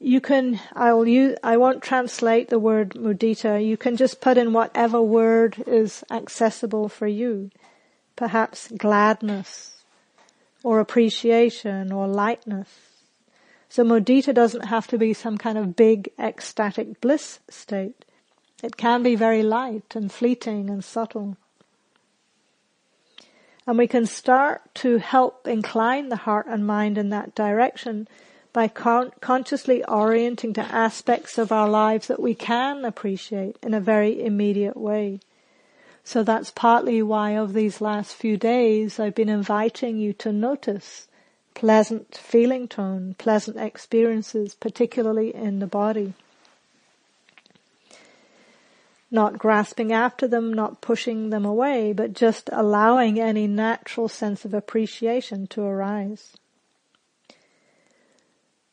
you 0.00 0.20
can, 0.20 0.58
I'll 0.74 1.06
use, 1.06 1.36
I 1.42 1.58
won't 1.58 1.82
translate 1.82 2.48
the 2.48 2.58
word 2.58 2.94
mudita. 2.94 3.64
You 3.64 3.76
can 3.76 3.96
just 3.96 4.22
put 4.22 4.38
in 4.38 4.54
whatever 4.54 5.02
word 5.02 5.62
is 5.66 6.02
accessible 6.10 6.88
for 6.88 7.06
you. 7.06 7.50
Perhaps 8.16 8.68
gladness, 8.76 9.80
or 10.62 10.80
appreciation 10.80 11.92
or 11.92 12.06
lightness. 12.08 12.68
So 13.68 13.84
mudita 13.84 14.34
doesn't 14.34 14.66
have 14.66 14.86
to 14.88 14.98
be 14.98 15.14
some 15.14 15.38
kind 15.38 15.56
of 15.56 15.76
big 15.76 16.10
ecstatic 16.18 17.00
bliss 17.00 17.40
state. 17.48 18.04
It 18.62 18.76
can 18.76 19.02
be 19.02 19.16
very 19.16 19.42
light 19.42 19.94
and 19.94 20.10
fleeting 20.10 20.68
and 20.68 20.84
subtle. 20.84 21.36
And 23.66 23.78
we 23.78 23.86
can 23.86 24.06
start 24.06 24.62
to 24.76 24.98
help 24.98 25.46
incline 25.46 26.08
the 26.08 26.16
heart 26.16 26.46
and 26.48 26.66
mind 26.66 26.98
in 26.98 27.10
that 27.10 27.34
direction 27.34 28.08
by 28.52 28.68
con- 28.68 29.12
consciously 29.20 29.84
orienting 29.84 30.52
to 30.54 30.62
aspects 30.62 31.38
of 31.38 31.52
our 31.52 31.68
lives 31.68 32.08
that 32.08 32.20
we 32.20 32.34
can 32.34 32.84
appreciate 32.84 33.56
in 33.62 33.74
a 33.74 33.80
very 33.80 34.22
immediate 34.24 34.76
way. 34.76 35.20
So 36.04 36.22
that's 36.22 36.50
partly 36.50 37.02
why 37.02 37.32
of 37.32 37.52
these 37.52 37.80
last 37.80 38.14
few 38.14 38.36
days 38.36 38.98
I've 38.98 39.14
been 39.14 39.28
inviting 39.28 39.98
you 39.98 40.12
to 40.14 40.32
notice 40.32 41.06
pleasant 41.54 42.16
feeling 42.16 42.66
tone, 42.66 43.14
pleasant 43.18 43.56
experiences, 43.58 44.54
particularly 44.54 45.34
in 45.34 45.58
the 45.58 45.66
body. 45.66 46.14
Not 49.10 49.38
grasping 49.38 49.92
after 49.92 50.28
them, 50.28 50.52
not 50.52 50.80
pushing 50.80 51.30
them 51.30 51.44
away, 51.44 51.92
but 51.92 52.12
just 52.12 52.48
allowing 52.52 53.20
any 53.20 53.46
natural 53.46 54.08
sense 54.08 54.44
of 54.44 54.54
appreciation 54.54 55.46
to 55.48 55.62
arise. 55.62 56.36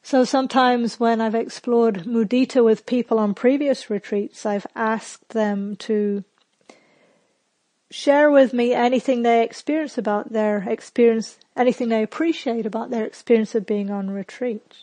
So 0.07 0.23
sometimes 0.23 1.01
when 1.01 1.19
I've 1.19 1.35
explored 1.35 2.05
mudita 2.05 2.63
with 2.63 2.85
people 2.85 3.19
on 3.19 3.33
previous 3.33 3.89
retreats, 3.89 4.45
I've 4.45 4.65
asked 4.73 5.27
them 5.31 5.75
to 5.79 6.23
share 7.91 8.31
with 8.31 8.53
me 8.53 8.73
anything 8.73 9.23
they 9.23 9.43
experience 9.43 9.97
about 9.97 10.31
their 10.31 10.63
experience, 10.65 11.37
anything 11.57 11.89
they 11.89 12.03
appreciate 12.03 12.65
about 12.65 12.89
their 12.89 13.03
experience 13.03 13.53
of 13.53 13.65
being 13.65 13.89
on 13.91 14.09
retreat. 14.09 14.75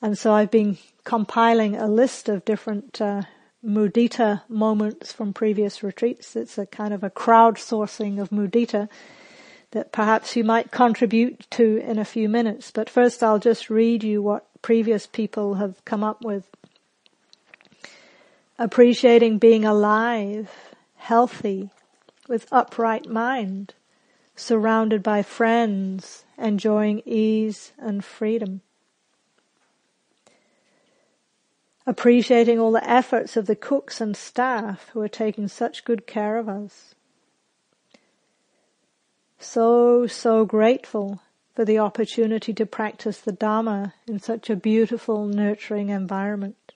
And 0.00 0.16
so 0.16 0.32
I've 0.32 0.50
been 0.50 0.78
compiling 1.04 1.76
a 1.76 1.86
list 1.86 2.30
of 2.30 2.46
different 2.46 2.98
uh, 2.98 3.24
mudita 3.62 4.40
moments 4.48 5.12
from 5.12 5.34
previous 5.34 5.82
retreats. 5.82 6.34
It's 6.34 6.56
a 6.56 6.64
kind 6.64 6.94
of 6.94 7.04
a 7.04 7.10
crowdsourcing 7.10 8.22
of 8.22 8.30
mudita 8.30 8.88
that 9.72 9.92
perhaps 9.92 10.36
you 10.36 10.44
might 10.44 10.70
contribute 10.70 11.46
to 11.50 11.78
in 11.78 11.98
a 11.98 12.04
few 12.04 12.28
minutes. 12.28 12.70
But 12.70 12.90
first 12.90 13.22
I'll 13.22 13.38
just 13.38 13.70
read 13.70 14.02
you 14.02 14.22
what 14.22 14.46
previous 14.62 15.06
people 15.06 15.54
have 15.54 15.84
come 15.84 16.02
up 16.02 16.24
with. 16.24 16.48
Appreciating 18.58 19.38
being 19.38 19.64
alive 19.64 20.50
healthy, 21.00 21.70
with 22.28 22.46
upright 22.52 23.08
mind, 23.08 23.74
surrounded 24.36 25.02
by 25.02 25.22
friends, 25.22 26.24
enjoying 26.38 27.02
ease 27.04 27.72
and 27.78 28.04
freedom. 28.04 28.60
Appreciating 31.86 32.60
all 32.60 32.70
the 32.70 32.88
efforts 32.88 33.36
of 33.36 33.46
the 33.46 33.56
cooks 33.56 34.00
and 34.00 34.16
staff 34.16 34.90
who 34.92 35.00
are 35.00 35.08
taking 35.08 35.48
such 35.48 35.84
good 35.84 36.06
care 36.06 36.36
of 36.36 36.48
us. 36.48 36.94
So, 39.42 40.06
so 40.06 40.44
grateful 40.44 41.22
for 41.54 41.64
the 41.64 41.78
opportunity 41.78 42.52
to 42.52 42.66
practice 42.66 43.18
the 43.18 43.32
Dharma 43.32 43.94
in 44.06 44.20
such 44.20 44.50
a 44.50 44.54
beautiful, 44.54 45.26
nurturing 45.26 45.88
environment. 45.88 46.74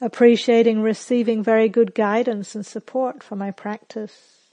Appreciating 0.00 0.82
receiving 0.82 1.44
very 1.44 1.68
good 1.68 1.94
guidance 1.94 2.56
and 2.56 2.66
support 2.66 3.22
for 3.22 3.36
my 3.36 3.52
practice. 3.52 4.48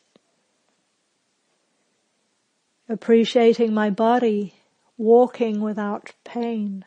Appreciating 2.88 3.74
my 3.74 3.90
body 3.90 4.54
walking 4.96 5.60
without 5.60 6.14
pain. 6.24 6.86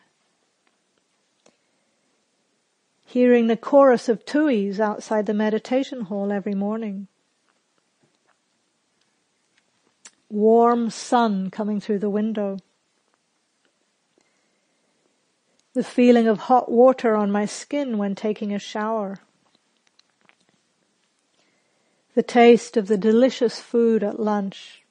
Hearing 3.05 3.49
the 3.49 3.57
chorus 3.57 4.09
of 4.09 4.25
tuis 4.25 4.79
outside 4.79 5.27
the 5.27 5.35
meditation 5.35 6.03
hall 6.03 6.31
every 6.31 6.55
morning. 6.55 7.09
Warm 10.33 10.89
sun 10.89 11.51
coming 11.51 11.79
through 11.79 11.99
the 11.99 12.11
window. 12.11 12.57
The 15.75 15.85
feeling 15.85 16.27
of 16.27 16.41
hot 16.41 16.73
water 16.73 17.15
on 17.15 17.31
my 17.31 17.45
skin 17.45 17.99
when 17.99 18.15
taking 18.15 18.53
a 18.53 18.59
shower. 18.59 19.19
The 22.15 22.23
taste 22.23 22.77
of 22.79 22.89
the 22.89 22.97
delicious 22.97 23.61
food 23.61 24.03
at 24.03 24.19
lunch. 24.19 24.83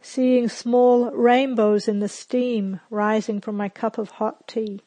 Seeing 0.00 0.48
small 0.48 1.10
rainbows 1.10 1.88
in 1.88 1.98
the 1.98 2.08
steam 2.08 2.80
rising 2.90 3.40
from 3.40 3.56
my 3.56 3.68
cup 3.68 3.98
of 3.98 4.10
hot 4.10 4.46
tea. 4.46 4.82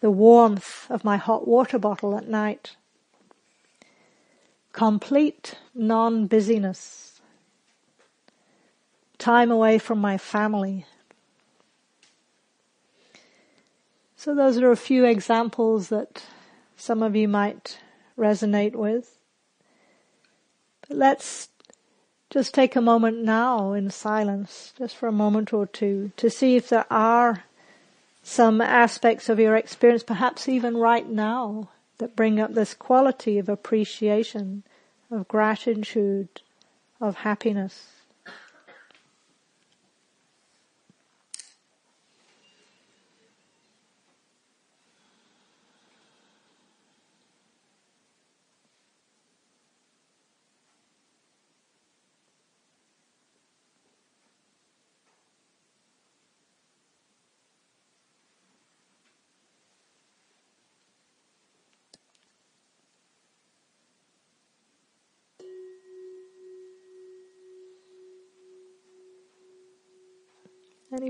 The 0.00 0.12
warmth 0.12 0.88
of 0.88 1.04
my 1.04 1.16
hot 1.16 1.46
water 1.48 1.78
bottle 1.78 2.16
at 2.16 2.28
night 2.28 2.76
complete 4.72 5.54
non-busyness, 5.74 7.20
time 9.18 9.50
away 9.50 9.78
from 9.78 9.98
my 9.98 10.16
family. 10.16 10.86
So 14.16 14.34
those 14.34 14.58
are 14.58 14.70
a 14.70 14.76
few 14.76 15.04
examples 15.04 15.88
that 15.88 16.24
some 16.76 17.02
of 17.02 17.16
you 17.16 17.26
might 17.26 17.78
resonate 18.18 18.74
with. 18.74 19.18
But 20.86 20.98
let's 20.98 21.48
just 22.28 22.54
take 22.54 22.76
a 22.76 22.80
moment 22.80 23.24
now 23.24 23.72
in 23.72 23.90
silence, 23.90 24.72
just 24.78 24.96
for 24.96 25.08
a 25.08 25.12
moment 25.12 25.52
or 25.52 25.66
two, 25.66 26.12
to 26.16 26.30
see 26.30 26.56
if 26.56 26.68
there 26.68 26.86
are 26.90 27.44
some 28.22 28.60
aspects 28.60 29.28
of 29.28 29.40
your 29.40 29.56
experience, 29.56 30.02
perhaps 30.02 30.48
even 30.48 30.76
right 30.76 31.08
now, 31.08 31.70
that 32.00 32.16
bring 32.16 32.40
up 32.40 32.54
this 32.54 32.74
quality 32.74 33.38
of 33.38 33.48
appreciation, 33.48 34.64
of 35.10 35.28
gratitude, 35.28 36.42
of 37.00 37.16
happiness. 37.16 37.99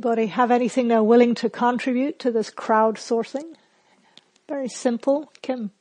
Anybody 0.01 0.28
have 0.28 0.51
anything 0.51 0.88
they're 0.88 1.03
willing 1.03 1.34
to 1.34 1.51
contribute 1.51 2.18
to 2.20 2.30
this 2.30 2.51
crowdsourcing? 2.51 3.55
Very 4.48 4.66
simple. 4.66 5.30
Kim. 5.42 5.72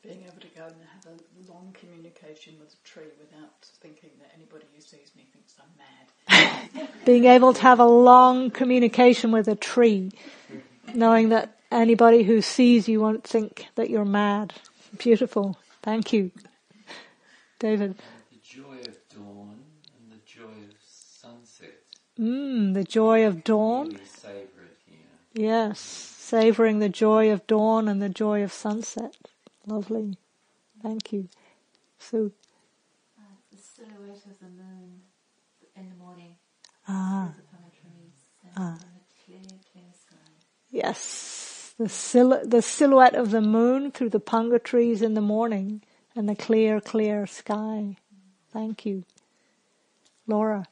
Being 0.00 0.22
able 0.28 0.40
to 0.40 0.46
go 0.56 0.62
and 0.62 0.76
have 0.94 1.06
a 1.12 1.52
long 1.52 1.74
communication 1.74 2.54
with 2.60 2.72
a 2.72 2.88
tree 2.88 3.10
without 3.18 3.50
thinking 3.82 4.10
that 4.20 4.30
anybody 4.36 4.64
who 4.72 4.80
sees 4.80 5.10
me 5.16 5.26
thinks 5.32 5.56
I'm 5.58 6.68
mad. 6.78 6.88
Being 7.04 7.24
able 7.24 7.52
to 7.52 7.60
have 7.62 7.80
a 7.80 7.84
long 7.84 8.52
communication 8.52 9.32
with 9.32 9.48
a 9.48 9.56
tree, 9.56 10.12
knowing 10.94 11.30
that 11.30 11.56
anybody 11.72 12.22
who 12.22 12.40
sees 12.40 12.88
you 12.88 13.00
won't 13.00 13.24
think 13.24 13.66
that 13.74 13.90
you're 13.90 14.04
mad. 14.04 14.54
Beautiful. 14.98 15.58
Thank 15.82 16.12
you. 16.12 16.30
David. 17.58 17.96
Mm, 22.20 22.74
the 22.74 22.84
joy 22.84 23.26
of 23.26 23.44
dawn. 23.44 23.98
Yes, 25.32 25.80
savoring 25.80 26.80
the 26.80 26.88
joy 26.90 27.30
of 27.30 27.46
dawn 27.46 27.88
and 27.88 28.02
the 28.02 28.10
joy 28.10 28.42
of 28.42 28.52
sunset. 28.52 29.16
Lovely. 29.66 30.16
Thank 30.82 31.12
you. 31.12 31.28
So. 31.98 32.32
Uh, 33.18 33.22
the 33.50 33.56
silhouette 33.56 34.26
of 34.26 34.38
the 34.38 34.48
moon 34.48 35.00
in 35.76 35.88
the 35.88 35.96
morning. 35.96 36.36
Ah. 36.86 37.32
ah. 38.56 38.78
Clear, 39.24 39.40
clear 39.72 39.84
yes, 40.70 41.74
the, 41.78 41.88
sil- 41.88 42.44
the 42.44 42.60
silhouette 42.60 43.14
of 43.14 43.30
the 43.30 43.40
moon 43.40 43.92
through 43.92 44.10
the 44.10 44.20
punga 44.20 44.62
trees 44.62 45.00
in 45.00 45.14
the 45.14 45.20
morning 45.20 45.82
and 46.14 46.28
the 46.28 46.34
clear, 46.34 46.80
clear 46.80 47.26
sky. 47.26 47.96
Thank 48.52 48.84
you. 48.84 49.04
Laura. 50.26 50.66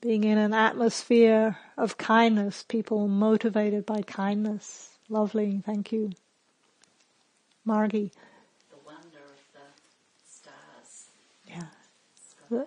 Being 0.00 0.24
in 0.24 0.38
an 0.38 0.54
atmosphere 0.54 1.58
of 1.76 1.98
kindness, 1.98 2.64
people 2.68 3.08
motivated 3.08 3.84
by 3.84 4.02
kindness. 4.02 4.90
Lovely, 5.08 5.62
thank 5.64 5.92
you. 5.92 6.12
Margie. 7.64 8.12
The 8.70 8.76
wonder 8.86 9.18
of 9.18 9.38
the 9.52 9.60
stars. 10.26 11.08
Yeah. 11.46 11.64
The, 12.50 12.66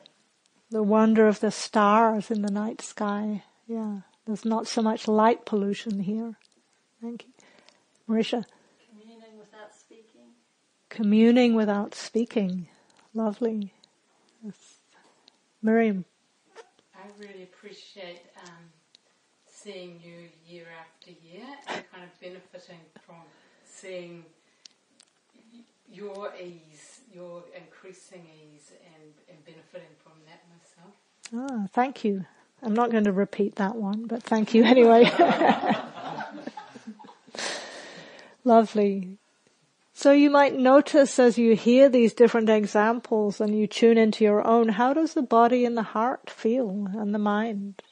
the 0.69 0.83
wonder 0.83 1.27
of 1.27 1.39
the 1.39 1.51
stars 1.51 2.29
in 2.29 2.41
the 2.41 2.51
night 2.51 2.81
sky. 2.81 3.43
Yeah. 3.67 4.01
There's 4.25 4.45
not 4.45 4.67
so 4.67 4.81
much 4.81 5.07
light 5.07 5.45
pollution 5.45 6.01
here. 6.01 6.35
Thank 7.01 7.25
you. 7.25 7.31
Marisha. 8.07 8.45
Communing 8.89 9.39
without 9.39 9.73
speaking. 9.73 10.27
Communing 10.89 11.53
without 11.55 11.95
speaking. 11.95 12.67
Lovely. 13.13 13.73
Miriam 15.61 16.05
really 17.19 17.43
appreciate 17.43 18.21
um, 18.43 18.63
seeing 19.49 19.99
you 20.03 20.29
year 20.47 20.65
after 20.79 21.11
year 21.11 21.45
and 21.67 21.83
kind 21.91 22.03
of 22.03 22.19
benefiting 22.21 22.79
from 23.05 23.15
seeing 23.65 24.25
your 25.91 26.33
ease, 26.41 27.01
your 27.13 27.43
increasing 27.55 28.25
ease, 28.25 28.71
and, 28.85 29.13
and 29.29 29.45
benefiting 29.45 29.95
from 30.03 30.13
that 30.25 30.41
myself. 30.49 30.93
Ah, 31.33 31.67
thank 31.73 32.03
you. 32.03 32.25
I'm 32.63 32.73
not 32.73 32.91
going 32.91 33.03
to 33.05 33.11
repeat 33.11 33.55
that 33.55 33.75
one, 33.75 34.05
but 34.05 34.23
thank 34.23 34.53
you 34.53 34.63
anyway. 34.73 35.11
Lovely. 38.43 39.17
So 40.01 40.11
you 40.11 40.31
might 40.31 40.57
notice 40.57 41.19
as 41.19 41.37
you 41.37 41.55
hear 41.55 41.87
these 41.87 42.15
different 42.15 42.49
examples 42.49 43.39
and 43.39 43.55
you 43.55 43.67
tune 43.67 43.99
into 43.99 44.23
your 44.23 44.43
own, 44.47 44.69
how 44.69 44.95
does 44.95 45.13
the 45.13 45.21
body 45.21 45.63
and 45.63 45.77
the 45.77 45.83
heart 45.83 46.27
feel 46.27 46.87
and 46.95 47.13
the 47.13 47.19
mind? 47.19 47.83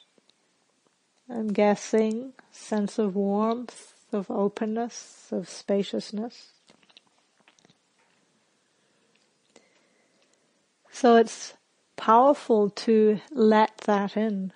I'm 1.28 1.52
guessing 1.52 2.32
sense 2.50 2.98
of 2.98 3.14
warmth, 3.14 3.94
of 4.12 4.28
openness, 4.28 5.28
of 5.30 5.48
spaciousness. 5.48 6.48
So 10.90 11.14
it's 11.14 11.54
powerful 11.94 12.70
to 12.70 13.20
let 13.30 13.78
that 13.82 14.16
in. 14.16 14.52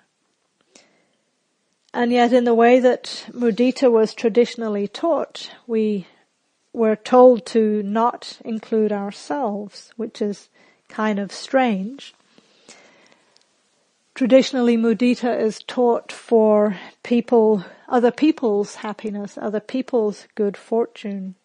And 1.93 2.11
yet 2.11 2.33
in 2.33 2.43
the 2.43 2.53
way 2.53 2.81
that 2.81 3.27
mudita 3.31 3.89
was 3.89 4.13
traditionally 4.13 4.89
taught, 4.89 5.51
we 5.65 6.07
we're 6.75 6.95
told 6.95 7.45
to 7.45 7.81
not 7.83 8.39
include 8.43 8.91
ourselves, 8.91 9.91
which 9.95 10.21
is 10.21 10.49
kind 10.89 11.19
of 11.19 11.31
strange. 11.31 12.13
Traditionally, 14.13 14.77
mudita 14.77 15.39
is 15.39 15.63
taught 15.63 16.11
for 16.11 16.77
people, 17.03 17.65
other 17.87 18.11
people's 18.11 18.75
happiness, 18.75 19.37
other 19.37 19.59
people's 19.59 20.27
good 20.35 20.55
fortune. 20.57 21.35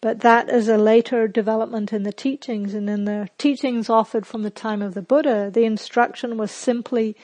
But 0.00 0.20
that 0.20 0.48
is 0.48 0.68
a 0.68 0.78
later 0.78 1.26
development 1.26 1.92
in 1.92 2.02
the 2.02 2.12
teachings 2.12 2.74
and 2.74 2.88
in 2.90 3.06
the 3.06 3.28
teachings 3.38 3.88
offered 3.88 4.26
from 4.26 4.42
the 4.42 4.50
time 4.50 4.82
of 4.82 4.94
the 4.94 5.02
Buddha, 5.02 5.50
the 5.52 5.64
instruction 5.64 6.36
was 6.36 6.50
simply, 6.50 7.16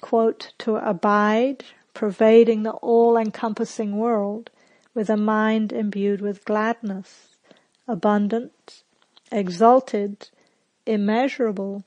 quote, 0.00 0.52
to 0.58 0.76
abide, 0.76 1.64
pervading 1.94 2.62
the 2.62 2.72
all-encompassing 2.72 3.96
world 3.96 4.50
with 4.96 5.10
a 5.10 5.16
mind 5.16 5.74
imbued 5.74 6.22
with 6.22 6.46
gladness, 6.46 7.36
abundant, 7.86 8.82
exalted, 9.30 10.30
immeasurable, 10.86 11.84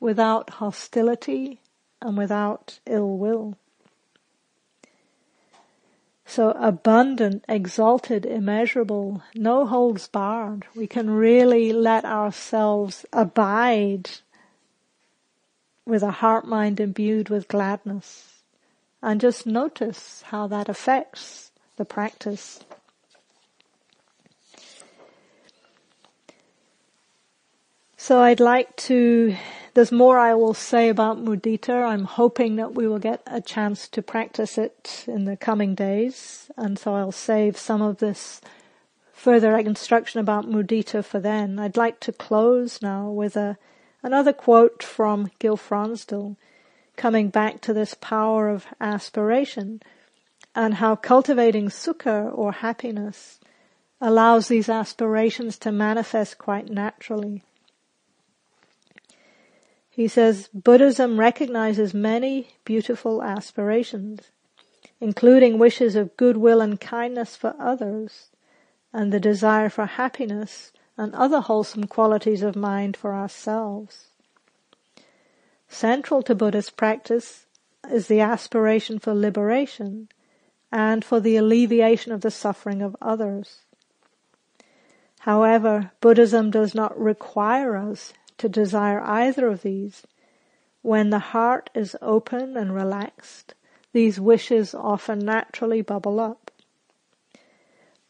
without 0.00 0.50
hostility 0.54 1.60
and 2.02 2.18
without 2.18 2.80
ill 2.84 3.16
will. 3.16 3.56
So 6.26 6.50
abundant, 6.50 7.44
exalted, 7.48 8.26
immeasurable, 8.26 9.22
no 9.36 9.64
holds 9.64 10.08
barred. 10.08 10.66
We 10.74 10.88
can 10.88 11.10
really 11.10 11.72
let 11.72 12.04
ourselves 12.04 13.06
abide 13.12 14.10
with 15.86 16.02
a 16.02 16.10
heart 16.10 16.44
mind 16.44 16.80
imbued 16.80 17.28
with 17.28 17.46
gladness 17.46 18.42
and 19.00 19.20
just 19.20 19.46
notice 19.46 20.22
how 20.26 20.48
that 20.48 20.68
affects 20.68 21.52
the 21.78 21.84
practice. 21.84 22.60
So 27.96 28.20
I'd 28.20 28.40
like 28.40 28.76
to 28.88 29.36
there's 29.74 29.92
more 29.92 30.18
I 30.18 30.34
will 30.34 30.54
say 30.54 30.88
about 30.88 31.24
mudita. 31.24 31.84
I'm 31.84 32.04
hoping 32.04 32.56
that 32.56 32.74
we 32.74 32.88
will 32.88 32.98
get 32.98 33.22
a 33.26 33.40
chance 33.40 33.86
to 33.88 34.02
practice 34.02 34.58
it 34.58 35.04
in 35.06 35.24
the 35.24 35.36
coming 35.36 35.76
days, 35.76 36.50
and 36.56 36.78
so 36.78 36.94
I'll 36.94 37.12
save 37.12 37.56
some 37.56 37.80
of 37.80 37.98
this 37.98 38.40
further 39.12 39.56
instruction 39.56 40.20
about 40.20 40.50
mudita 40.50 41.04
for 41.04 41.20
then. 41.20 41.58
I'd 41.58 41.76
like 41.76 42.00
to 42.00 42.12
close 42.12 42.82
now 42.82 43.08
with 43.08 43.36
a 43.36 43.56
another 44.02 44.32
quote 44.32 44.82
from 44.82 45.30
Gil 45.38 45.56
Fronsdal, 45.56 46.36
coming 46.96 47.28
back 47.28 47.60
to 47.60 47.72
this 47.72 47.94
power 47.94 48.48
of 48.48 48.66
aspiration 48.80 49.80
and 50.54 50.74
how 50.74 50.96
cultivating 50.96 51.68
sukha 51.68 52.30
or 52.36 52.52
happiness 52.52 53.38
allows 54.00 54.48
these 54.48 54.68
aspirations 54.68 55.58
to 55.58 55.72
manifest 55.72 56.38
quite 56.38 56.68
naturally. 56.68 57.42
He 59.88 60.06
says 60.06 60.48
Buddhism 60.54 61.18
recognizes 61.18 61.92
many 61.92 62.50
beautiful 62.64 63.22
aspirations, 63.22 64.30
including 65.00 65.58
wishes 65.58 65.96
of 65.96 66.16
goodwill 66.16 66.60
and 66.60 66.80
kindness 66.80 67.34
for 67.34 67.54
others, 67.58 68.30
and 68.92 69.12
the 69.12 69.20
desire 69.20 69.68
for 69.68 69.86
happiness 69.86 70.72
and 70.96 71.14
other 71.14 71.40
wholesome 71.40 71.88
qualities 71.88 72.42
of 72.42 72.56
mind 72.56 72.96
for 72.96 73.12
ourselves. 73.12 74.08
Central 75.68 76.22
to 76.22 76.34
Buddhist 76.34 76.76
practice 76.76 77.46
is 77.90 78.06
the 78.06 78.20
aspiration 78.20 78.98
for 78.98 79.14
liberation 79.14 80.08
and 80.70 81.04
for 81.04 81.20
the 81.20 81.36
alleviation 81.36 82.12
of 82.12 82.20
the 82.20 82.30
suffering 82.30 82.82
of 82.82 82.96
others. 83.00 83.60
However, 85.20 85.92
Buddhism 86.00 86.50
does 86.50 86.74
not 86.74 86.98
require 86.98 87.76
us 87.76 88.12
to 88.38 88.48
desire 88.48 89.00
either 89.02 89.48
of 89.48 89.62
these. 89.62 90.06
When 90.82 91.10
the 91.10 91.18
heart 91.18 91.70
is 91.74 91.96
open 92.00 92.56
and 92.56 92.74
relaxed, 92.74 93.54
these 93.92 94.20
wishes 94.20 94.74
often 94.74 95.18
naturally 95.18 95.82
bubble 95.82 96.20
up. 96.20 96.50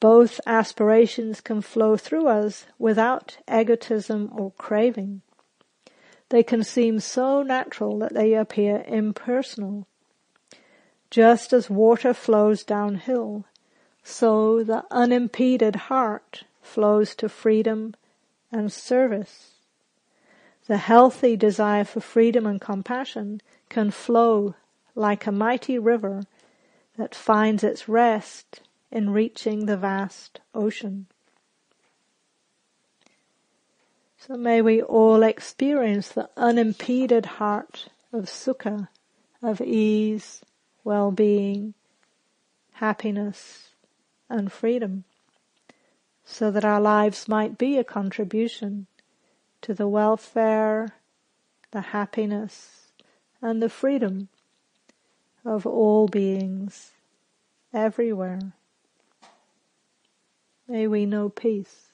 Both 0.01 0.41
aspirations 0.47 1.41
can 1.41 1.61
flow 1.61 1.97
through 1.97 2.29
us 2.29 2.67
without 2.79 3.39
egotism 3.51 4.31
or 4.33 4.53
craving. 4.53 5.23
They 6.29 6.45
can 6.45 6.63
seem 6.63 7.01
so 7.01 7.43
natural 7.43 7.99
that 7.99 8.15
they 8.15 8.35
appear 8.35 8.85
impersonal. 8.87 9.88
Just 11.11 11.53
as 11.53 11.71
water 11.71 12.13
flows 12.13 12.65
downhill, 12.65 13.45
so 14.03 14.63
the 14.63 14.85
unimpeded 14.91 15.77
heart 15.77 16.45
flows 16.61 17.15
to 17.17 17.29
freedom 17.29 17.95
and 18.53 18.73
service. 18.73 19.55
The 20.67 20.77
healthy 20.77 21.37
desire 21.37 21.85
for 21.85 22.01
freedom 22.01 22.47
and 22.47 22.61
compassion 22.61 23.41
can 23.71 23.91
flow 23.91 24.55
like 24.95 25.27
a 25.27 25.33
mighty 25.33 25.79
river 25.79 26.25
that 26.99 27.15
finds 27.15 27.65
its 27.65 27.89
rest 27.89 28.61
in 28.91 29.11
reaching 29.11 29.65
the 29.65 29.77
vast 29.77 30.41
ocean. 30.55 31.07
So 34.19 34.35
may 34.35 34.61
we 34.61 34.83
all 34.83 35.23
experience 35.23 36.09
the 36.09 36.29
unimpeded 36.37 37.25
heart 37.25 37.89
of 38.13 38.25
sukha, 38.25 38.89
of 39.41 39.61
ease, 39.61 40.43
well-being, 40.89 41.75
happiness, 42.73 43.69
and 44.31 44.51
freedom, 44.51 45.05
so 46.25 46.51
that 46.51 46.65
our 46.65 46.81
lives 46.81 47.29
might 47.29 47.59
be 47.59 47.77
a 47.77 47.85
contribution 47.85 48.87
to 49.61 49.75
the 49.75 49.87
welfare, 49.87 50.95
the 51.73 51.83
happiness, 51.93 52.91
and 53.43 53.63
the 53.63 53.69
freedom 53.69 54.29
of 55.45 55.67
all 55.67 56.09
beings 56.09 56.93
everywhere. 57.75 58.41
May 60.67 60.87
we 60.87 61.05
know 61.05 61.29
peace. 61.29 61.93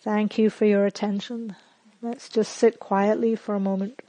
Thank 0.00 0.36
you 0.36 0.50
for 0.50 0.64
your 0.64 0.84
attention. 0.84 1.54
Let's 2.02 2.28
just 2.28 2.56
sit 2.56 2.80
quietly 2.80 3.36
for 3.36 3.54
a 3.54 3.60
moment. 3.60 4.00